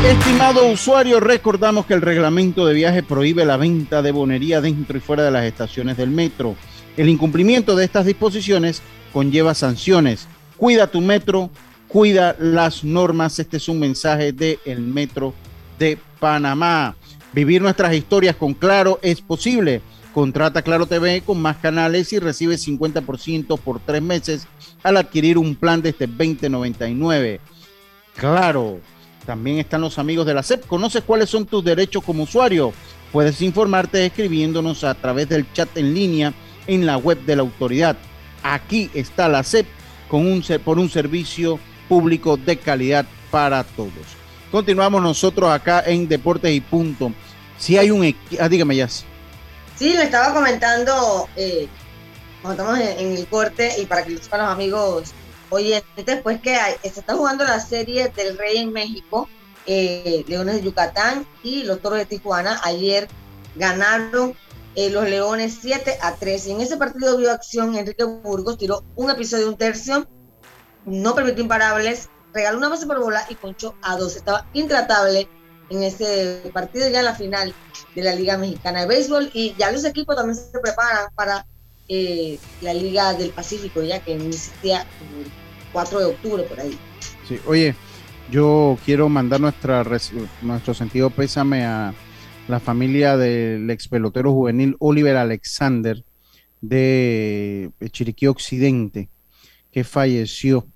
[0.08, 5.02] Estimado usuario, recordamos que el reglamento de viaje prohíbe la venta de bonería dentro y
[5.02, 6.56] fuera de las estaciones del metro.
[6.96, 8.84] El incumplimiento de estas disposiciones
[9.14, 10.28] conlleva sanciones.
[10.58, 11.50] Cuida tu metro,
[11.94, 13.38] cuida las normas.
[13.38, 15.36] Este es un mensaje del el Metro
[15.78, 16.96] de Panamá.
[17.34, 19.82] Vivir nuestras historias con Claro es posible.
[20.12, 24.48] Contrata Claro TV con más canales y recibe 50% por tres meses
[24.82, 27.40] al adquirir un plan desde 2099.
[28.16, 28.80] Claro,
[29.28, 30.66] también están los amigos de la SEP.
[30.66, 32.74] ¿Conoces cuáles son tus derechos como usuario?
[33.12, 36.34] Puedes informarte escribiéndonos a través del chat en línea
[36.66, 37.96] en la web de la autoridad.
[38.42, 39.68] Aquí está la SEP
[40.08, 41.60] con un, por un servicio
[41.94, 44.18] público de calidad para todos.
[44.52, 47.14] Continuamos nosotros acá en Deportes y Punto.
[47.60, 48.90] Si hay un ah, dígame ya.
[48.90, 51.68] Sí, le estaba comentando eh,
[52.42, 55.12] cuando estamos en, el corte y para que lo sepan los amigos
[55.52, 59.30] oyentes, pues que se está jugando la serie del Rey en México,
[59.68, 62.60] eh, Leones de Yucatán y los Toros de Tijuana.
[62.64, 63.08] Ayer
[63.54, 64.34] ganaron
[64.74, 68.84] eh, los Leones 7 a 3 y en ese partido vio acción Enrique Burgos, tiró
[68.96, 70.08] un episodio, un tercio
[70.86, 74.16] no permitió imparables, regaló una base por bola y ponchó a dos.
[74.16, 75.28] Estaba intratable
[75.70, 77.54] en ese partido ya en la final
[77.96, 81.46] de la Liga Mexicana de Béisbol y ya los equipos también se preparan para
[81.88, 85.32] eh, la Liga del Pacífico ya que inicia el
[85.72, 86.78] 4 de octubre por ahí.
[87.28, 87.76] Sí, oye,
[88.32, 89.86] yo quiero mandar nuestra
[90.42, 91.94] nuestro sentido pésame a
[92.48, 96.04] la familia del ex pelotero juvenil Oliver Alexander
[96.62, 99.10] de Chiriquí Occidente,
[99.72, 100.68] que falleció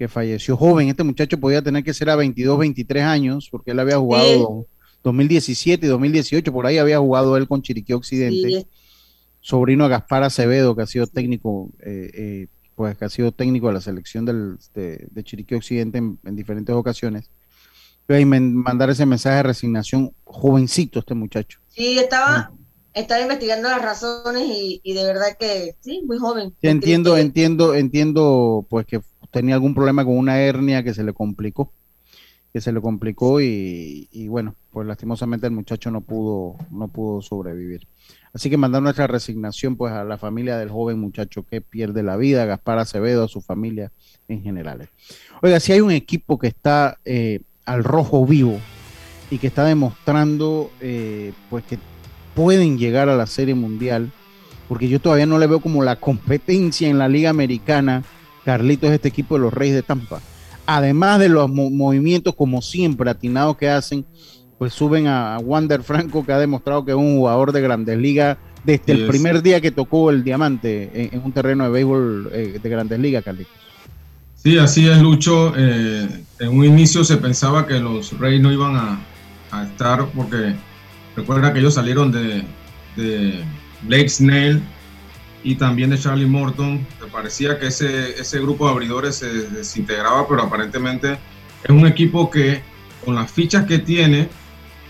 [0.00, 0.88] que falleció joven.
[0.88, 4.66] Este muchacho podía tener que ser a 22, 23 años, porque él había jugado
[5.04, 8.66] 2017 y 2018, por ahí había jugado él con Chiriquí Occidente.
[9.42, 12.46] Sobrino de Gaspar Acevedo, que ha sido técnico, eh, eh,
[12.76, 17.30] pues que ha sido técnico de la selección de, Chiriquí Occidente en, diferentes ocasiones.
[18.08, 21.60] Y mandar ese mensaje de resignación, jovencito este muchacho.
[21.68, 22.52] Sí, estaba,
[22.94, 26.54] estaba investigando las razones y, y, de verdad que sí, muy joven.
[26.62, 31.72] entiendo, entiendo, entiendo, pues que tenía algún problema con una hernia que se le complicó,
[32.52, 37.86] que se le complicó y, bueno, pues lastimosamente el muchacho no pudo, no pudo sobrevivir.
[38.32, 42.16] Así que mandar nuestra resignación pues a la familia del joven muchacho que pierde la
[42.16, 43.90] vida, Gaspar Acevedo, a su familia
[44.28, 44.88] en general.
[45.42, 48.58] Oiga, si hay un equipo que está eh, al rojo vivo
[49.30, 51.78] y que está demostrando eh, pues que
[52.34, 54.12] pueden llegar a la Serie Mundial,
[54.68, 58.04] porque yo todavía no le veo como la competencia en la Liga Americana
[58.50, 60.20] Carlitos es este equipo de los Reyes de Tampa.
[60.66, 64.04] Además de los movimientos, como siempre, atinados que hacen,
[64.58, 68.38] pues suben a Wander Franco, que ha demostrado que es un jugador de grandes ligas
[68.64, 72.68] desde el primer día que tocó el diamante en, un terreno de béisbol eh, de
[72.68, 73.52] grandes ligas, Carlitos.
[74.34, 75.52] Sí, así es, Lucho.
[75.56, 76.08] Eh,
[76.40, 80.56] en un inicio se pensaba que los Reyes no iban a, estar porque
[81.14, 82.42] recuerda que ellos salieron de,
[82.96, 83.44] de
[83.82, 84.60] Blake Snell
[85.42, 86.86] y también de Charlie Morton.
[87.00, 91.18] Me parecía que ese, ese grupo de abridores se desintegraba, pero aparentemente
[91.64, 92.62] es un equipo que
[93.04, 94.28] con las fichas que tiene,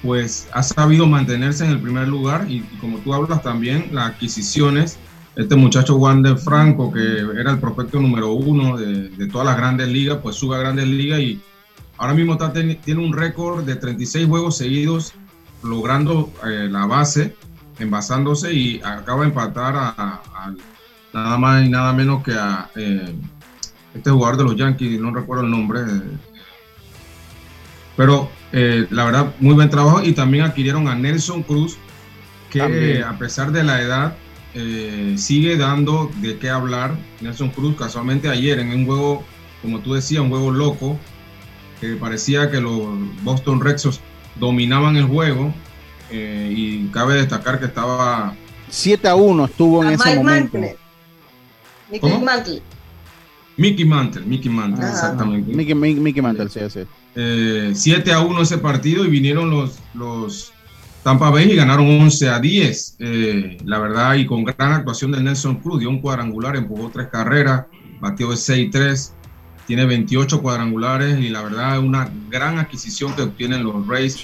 [0.02, 4.98] pues ha sabido mantenerse en el primer lugar y, como tú hablas también, las adquisiciones.
[5.36, 9.88] Este muchacho Wander Franco, que era el prospecto número uno de, de todas las grandes
[9.88, 11.40] ligas, pues sube a grandes ligas y
[11.98, 15.14] ahora mismo está, tiene un récord de 36 juegos seguidos
[15.62, 17.36] logrando eh, la base
[17.78, 20.22] envasándose y acaba de empatar a,
[21.12, 23.14] nada más y nada menos que a eh,
[23.94, 25.80] este jugador de los Yankees, no recuerdo el nombre.
[27.96, 30.02] Pero eh, la verdad, muy buen trabajo.
[30.02, 31.76] Y también adquirieron a Nelson Cruz,
[32.50, 34.16] que a pesar de la edad,
[34.54, 36.96] eh, sigue dando de qué hablar.
[37.20, 39.24] Nelson Cruz, casualmente ayer en un juego,
[39.62, 40.98] como tú decías, un juego loco,
[41.80, 42.82] que parecía que los
[43.22, 44.00] Boston Red Sox
[44.36, 45.52] dominaban el juego
[46.10, 48.34] eh, y cabe destacar que estaba
[48.70, 50.58] 7 a 1 estuvo en ese momento.
[52.22, 52.62] Mantle.
[53.56, 54.90] Mickey Mantle, Mickey Mantle, ah.
[54.90, 55.52] exactamente.
[55.52, 56.86] Mickey, Mickey, Mantle, sí, sí.
[57.74, 60.52] 7 a 1 ese partido y vinieron los, los
[61.02, 62.96] Tampa Bay y ganaron 11 a 10.
[62.98, 67.08] Eh, la verdad, y con gran actuación de Nelson Cruz, dio un cuadrangular, empujó tres
[67.08, 67.66] carreras,
[68.00, 69.12] batió de 6-3,
[69.66, 74.18] tiene 28 cuadrangulares y la verdad es una gran adquisición que obtienen los Rays.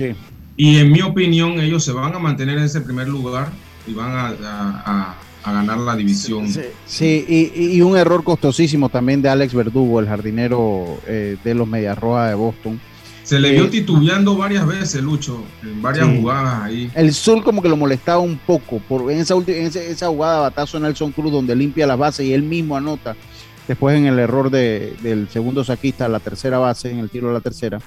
[0.56, 3.50] Y en mi opinión, ellos se van a mantener en ese primer lugar
[3.86, 5.14] y van a,
[5.44, 6.48] ganar la división.
[6.86, 11.96] Sí, y, un error costosísimo también de Alex Verdugo, el jardinero eh, de los Medias
[11.96, 12.80] Rojas de Boston
[13.26, 16.88] se le vio eh, titubeando varias veces, Lucho, en varias jugadas ahí.
[16.94, 20.78] El Sol como que lo molestaba un poco por en esa, en esa jugada batazo
[20.78, 23.16] Nelson Cruz donde limpia las bases y él mismo anota.
[23.66, 27.40] Después en el error del segundo saquista, la tercera base, en el tiro de la
[27.40, 27.80] tercera,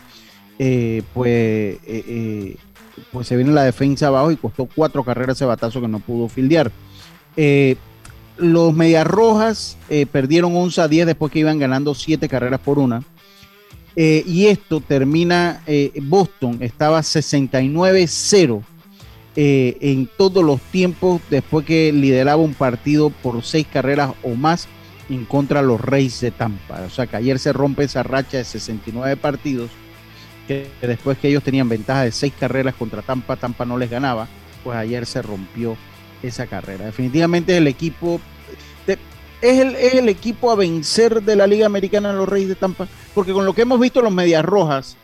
[0.60, 1.78] eh, pues,
[3.12, 6.28] pues se viene la defensa abajo y costó cuatro carreras ese batazo que no pudo
[6.28, 6.72] fildear.
[8.38, 9.78] los Medias Rojas
[10.12, 13.04] perdieron 11 a 10 después que iban ganando siete carreras por una.
[13.96, 18.64] Eh, y esto termina, eh, Boston estaba 69-0
[19.36, 24.68] eh, en todos los tiempos después que lideraba un partido por seis carreras o más
[25.10, 26.82] en contra de los Reyes de Tampa.
[26.86, 29.70] O sea que ayer se rompe esa racha de 69 partidos,
[30.50, 34.28] que después que ellos tenían ventaja de seis carreras contra Tampa, Tampa no les ganaba,
[34.64, 35.78] pues ayer se rompió
[36.24, 36.86] esa carrera.
[36.88, 38.20] Definitivamente el equipo
[39.42, 43.46] es el, equipo a vencer de la Liga Americana los Reyes de Tampa, porque con
[43.46, 44.98] lo que hemos visto los Medias Rojas,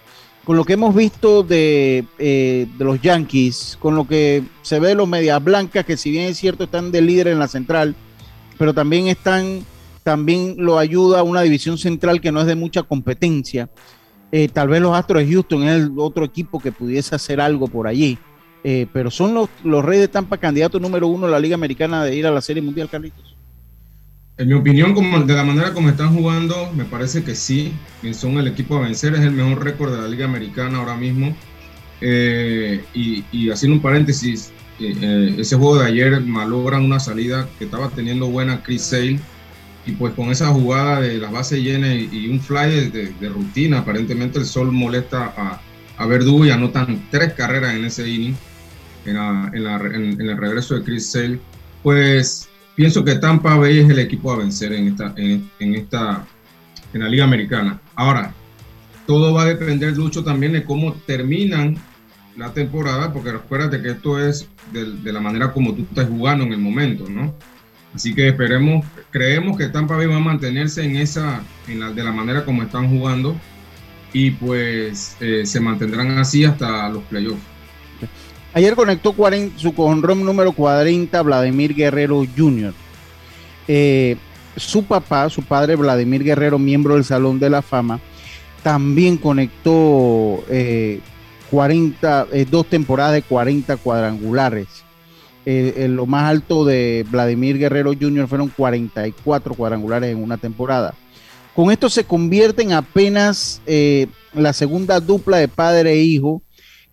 [0.43, 4.89] con lo que hemos visto de, eh, de, los Yankees, con lo que se ve
[4.89, 7.95] de los Medias Blancas, que si bien es cierto están de líder en la central,
[8.57, 9.63] pero también están,
[10.03, 13.69] también lo ayuda una división central que no es de mucha competencia.
[14.31, 17.67] Eh, tal vez los Astros de Houston es el otro equipo que pudiese hacer algo
[17.67, 18.17] por allí.
[18.63, 22.03] Eh, pero son los, los Reyes de Tampa candidatos número uno de la Liga Americana
[22.03, 23.35] de ir a la Serie Mundial, Carlitos.
[24.37, 27.71] En mi opinión, como de la manera como están jugando, me parece que sí,
[28.01, 30.95] que son el equipo a vencer, es el mejor récord de la Liga Americana ahora
[30.97, 31.35] mismo.
[32.01, 38.27] Eh, y, haciendo un paréntesis, ese juego de ayer malogran una salida que estaba teniendo
[38.27, 39.19] buena Chris Sale,
[39.85, 44.39] y pues con esa jugada de las bases llenas y, un fly de, rutina, aparentemente
[44.39, 45.61] el sol molesta a,
[45.97, 48.35] a Verdugo y anotan tres carreras en ese inning,
[49.05, 51.39] en, en el regreso de Chris Sale.
[51.83, 56.25] Pues pienso que Tampa Bay es el equipo a vencer en esta, en, esta,
[56.93, 57.79] en la Liga Americana.
[57.95, 58.33] Ahora,
[59.07, 61.77] todo va a depender, Lucho, también de cómo terminan
[62.35, 66.53] la temporada, porque recuérdate que esto es de, la manera como tú estás jugando en
[66.53, 67.33] el momento, ¿no?
[67.95, 72.03] Así que esperemos, creemos que Tampa Bay va a mantenerse en esa, en la, de
[72.03, 73.35] la manera como están jugando
[74.11, 77.41] y pues eh, se mantendrán así hasta los playoffs.
[78.53, 82.73] Ayer conectó 40, su conrom número 40, Vladimir Guerrero Jr.
[83.67, 84.15] Eh,
[84.55, 87.99] su papá, su padre Vladimir Guerrero, miembro del Salón de la Fama,
[88.63, 90.41] también conectó
[91.51, 94.84] 40, eh, eh, dos temporadas de 40 cuadrangulares.
[95.45, 98.27] Lo más alto de Vladimir Guerrero Jr.
[98.27, 100.93] fueron 44 cuadrangulares en una temporada.
[101.55, 103.61] Con esto se convierte en apenas
[104.33, 106.41] la segunda dupla de padre e hijo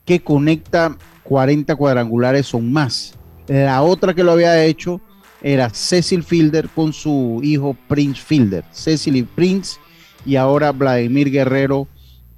[0.04, 3.14] que conecta 40 cuadrangulares son más.
[3.48, 5.00] La otra que lo había hecho
[5.42, 8.64] era Cecil Fielder con su hijo Prince Fielder.
[8.70, 9.78] Cecil y Prince
[10.24, 11.88] y ahora Vladimir Guerrero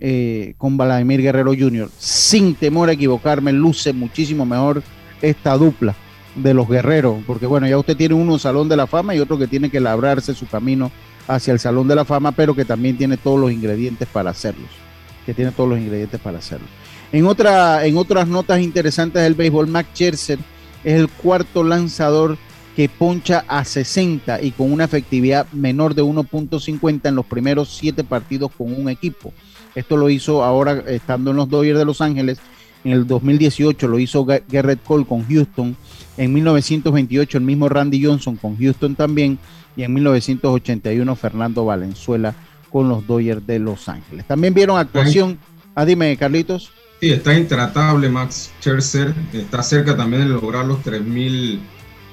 [0.00, 1.90] eh, con Vladimir Guerrero Jr.
[1.98, 4.82] Sin temor a equivocarme, luce muchísimo mejor
[5.22, 5.94] esta dupla
[6.34, 9.38] de los guerreros, porque bueno, ya usted tiene uno Salón de la Fama y otro
[9.38, 10.90] que tiene que labrarse su camino
[11.28, 14.68] hacia el Salón de la Fama, pero que también tiene todos los ingredientes para hacerlos,
[15.24, 16.66] que tiene todos los ingredientes para hacerlo.
[17.12, 20.38] En, otra, en otras notas interesantes del béisbol, Max Scherzer
[20.82, 22.36] es el cuarto lanzador
[22.74, 28.02] que poncha a 60 y con una efectividad menor de 1.50 en los primeros siete
[28.02, 29.32] partidos con un equipo.
[29.74, 32.38] Esto lo hizo ahora estando en los Dodgers de Los Ángeles.
[32.84, 35.76] En el 2018 lo hizo Garrett Cole con Houston.
[36.16, 39.38] En 1928 el mismo Randy Johnson con Houston también.
[39.76, 42.34] Y en 1981 Fernando Valenzuela
[42.70, 44.26] con los Dodgers de Los Ángeles.
[44.26, 45.38] También vieron actuación.
[45.74, 46.70] Ah, dime, Carlitos.
[47.00, 49.14] Sí, está intratable Max Scherzer.
[49.32, 51.58] Está cerca también de lograr los 3.000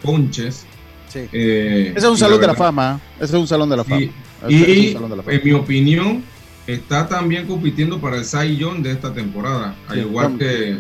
[0.02, 0.66] ponches.
[1.10, 1.28] Sí.
[1.32, 3.00] Eh, Ese es un salón de la fama.
[3.18, 4.02] Ese es un salón de la fama.
[4.48, 6.24] Y, en mi opinión,
[6.68, 10.72] está también compitiendo para el Cy Young de esta temporada, al igual que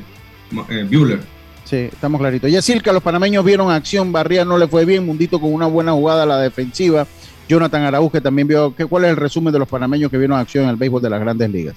[0.69, 1.19] eh, Bueller.
[1.65, 2.51] Sí, estamos claritos.
[2.51, 5.93] Ya que los panameños vieron acción, Barría no le fue bien, Mundito con una buena
[5.93, 7.07] jugada a la defensiva.
[7.47, 10.65] Jonathan Araúz, que también vio, ¿cuál es el resumen de los panameños que vieron acción
[10.65, 11.75] en el béisbol de las grandes ligas?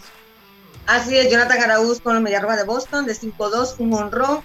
[0.87, 4.41] Así es, Jonathan Araúz con los Mediarroba de Boston, de 5-2, un honrón,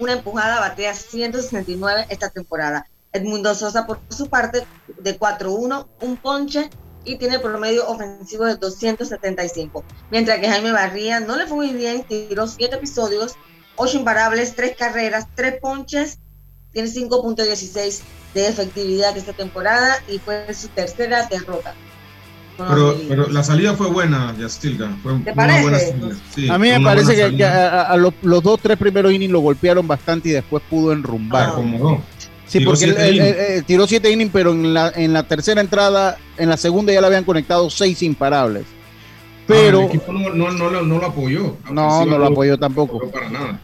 [0.00, 2.86] una empujada, batea 169 esta temporada.
[3.12, 4.66] Edmundo Sosa, por su parte,
[5.00, 6.68] de 4-1, un ponche
[7.04, 9.84] y tiene promedio ofensivo de 275.
[10.10, 13.34] Mientras que Jaime Barría no le fue muy bien, tiró 7 episodios,
[13.76, 16.18] 8 imparables, 3 carreras, 3 ponches,
[16.72, 18.00] tiene 5.16
[18.34, 21.74] de efectividad esta temporada y fue su tercera derrota.
[22.56, 24.96] Pero, pero, la salida fue buena, Yastilga.
[25.02, 25.62] Fue ¿Te parece?
[25.62, 26.16] Buena salida.
[26.32, 29.32] Sí, a mí me parece que, que, a, a los, los, dos, tres primeros innings
[29.32, 31.50] lo golpearon bastante y después pudo enrumbar.
[31.50, 31.98] Ah,
[32.54, 35.60] Sí, tiró porque él, él, él, tiró siete innings, pero en la, en la tercera
[35.60, 38.62] entrada, en la segunda ya le habían conectado seis imparables.
[39.48, 39.80] Pero.
[39.80, 41.56] Ah, el equipo no, no, no, no, lo apoyó.
[41.72, 43.00] No, no lo apoyó tampoco.
[43.04, 43.60] No para nada.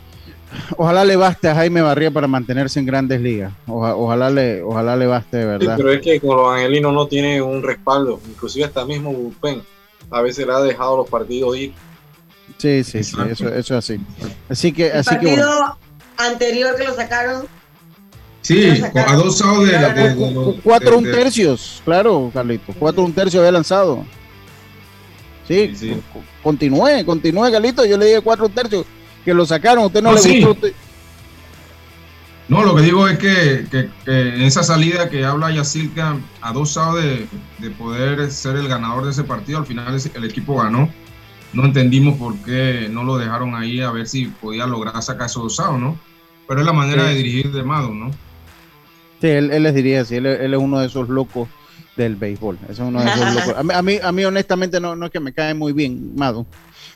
[0.77, 3.53] Ojalá le baste a Jaime Barría para mantenerse en grandes ligas.
[3.69, 5.77] Oja, ojalá, le, ojalá le baste de verdad.
[5.77, 8.21] Sí, pero es que con los angelinos no tiene un respaldo.
[8.29, 9.63] Inclusive hasta mismo Bullpen
[10.11, 11.73] a veces le ha dejado los partidos ir.
[12.59, 14.01] Sí, sí, sí, eso, eso es así.
[14.49, 15.79] Así que, El así partido que bueno.
[16.17, 17.60] anterior que lo sacaron.
[18.43, 22.73] Sí, a dos sábados de, de, de, de, Cuatro un tercios, claro, Carlito.
[22.79, 24.05] Cuatro un tercio había lanzado.
[25.47, 25.97] Sí, Sí, sí.
[26.43, 27.85] continúe, continúe, Carlito.
[27.85, 28.87] Yo le dije cuatro un tercios
[29.25, 29.85] que lo sacaron.
[29.85, 30.37] Usted no, No, le sí.
[30.43, 30.51] gustó.
[30.53, 30.73] usted-
[32.49, 36.53] No, lo que digo es que, que- que en esa salida que habla Yacirca, a
[36.53, 37.27] dos sábados de,
[37.59, 40.89] de poder ser el ganador de ese partido, al final ese- el equipo ganó.
[41.53, 45.43] No entendimos por qué no lo dejaron ahí a ver si podía lograr sacar esos
[45.43, 45.99] dos sábados, ¿no?
[46.49, 47.09] Pero es la manera Sí.
[47.11, 48.11] de dirigir de Mado, ¿no?
[49.21, 50.17] Sí, él, él les diría así.
[50.17, 51.49] Él, él es uno de esos locos
[51.97, 52.59] del béisbol.
[52.69, 53.55] Es uno de esos locos.
[53.57, 56.13] A mí, a mí, a mí, honestamente, no, no es que me cae muy bien,
[56.17, 56.47] Mado.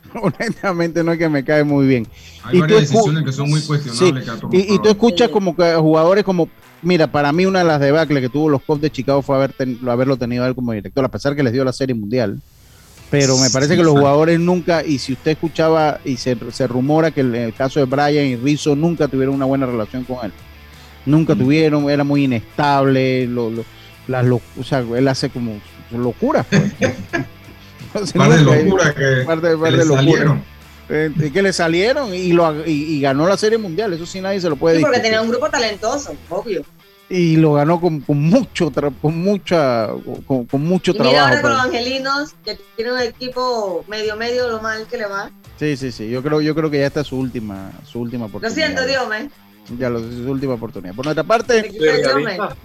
[0.23, 2.07] honestamente, no es que me cae muy bien.
[2.45, 4.25] Hay Y varias decisiones que son muy cuestionables.
[4.25, 4.59] que ha tomado.
[4.59, 6.49] Y, y tú escuchas como que jugadores como,
[6.83, 9.53] mira, para mí una de las debacles que tuvo los Cubs de Chicago fue haber
[9.53, 12.41] ten- haberlo tenido él como director, a pesar que les dio la serie mundial.
[13.11, 16.67] Pero me parece Sí, que los jugadores nunca, y si usted escuchaba y se, se
[16.67, 20.25] rumora que el, el caso de Brian y Rizzo nunca tuvieron una buena relación con
[20.25, 20.33] él.
[21.07, 23.65] Nunca tuvieron, era muy inestable, lo, lo-
[24.09, 25.59] las lo- o sea, él hace como
[25.93, 26.47] locuras.
[26.49, 26.73] pues.
[28.15, 29.97] Par de nunca- locura que, par de- que par le locura.
[30.03, 30.43] salieron.
[30.89, 34.41] Eh, que le salieron y, lo, y, y ganó la serie mundial, eso sí nadie
[34.41, 36.63] se lo puede Sí, porque tenía un grupo talentoso, obvio.
[37.09, 39.89] Y lo ganó con, con mucho tra- con mucha
[40.27, 41.29] con, con mucho Y mira trabajo.
[41.29, 45.31] ahora con los angelinos, que tiene un equipo medio medio lo mal que le va.
[45.59, 46.11] Sí, sí, sí.
[46.11, 48.55] Yo creo, yo creo que ya está su última, su última Lo oportunidad.
[48.57, 49.05] siento, Dios.
[49.79, 50.95] Ya lo, su última oportunidad.
[50.95, 51.73] Por nuestra parte,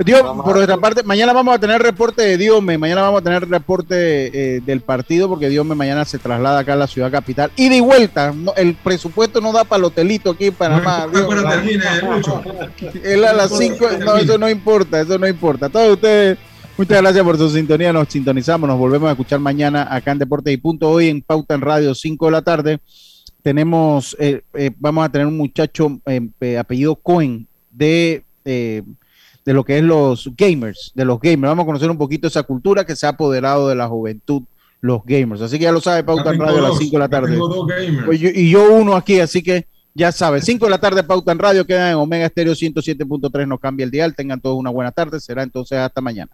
[0.04, 3.48] Dios, por nuestra parte, mañana vamos a tener reporte de Diome, mañana vamos a tener
[3.48, 7.52] reporte eh, del partido, porque Diome mañana se traslada acá a la ciudad capital.
[7.56, 11.08] Y de vuelta, no, el presupuesto no da para el hotelito aquí en Panamá.
[11.12, 11.22] No,
[11.62, 12.96] Dios.
[13.04, 15.70] Él a las 5, no, eso no importa, eso no importa.
[15.70, 16.38] Todos ustedes,
[16.78, 20.54] muchas gracias por su sintonía, nos sintonizamos, nos volvemos a escuchar mañana acá en Deportes
[20.54, 22.80] y Punto, hoy en Pauta en Radio, 5 de la tarde.
[23.42, 28.84] Tenemos, eh, eh, vamos a tener un muchacho eh, eh, apellido Cohen de, eh,
[29.46, 31.50] de lo que es los gamers, de los gamers.
[31.52, 34.44] Vamos a conocer un poquito esa cultura que se ha apoderado de la juventud,
[34.82, 35.42] los gamers.
[35.42, 37.32] Así que ya lo sabe, Pauta en Radio a las dos, 5 de la tarde.
[37.32, 38.06] tengo dos gamers.
[38.06, 41.32] Pues yo- y yo uno aquí, así que ya sabe, 5 de la tarde Pauta
[41.32, 44.92] en Radio, queda en Omega Estéreo 107.3, no cambia el dial, tengan todos una buena
[44.92, 46.32] tarde, será entonces hasta mañana.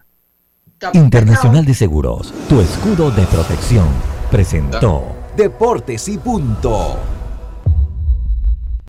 [0.92, 3.86] Internacional de Seguros, tu escudo de protección,
[4.30, 7.15] presentó Deportes y punto.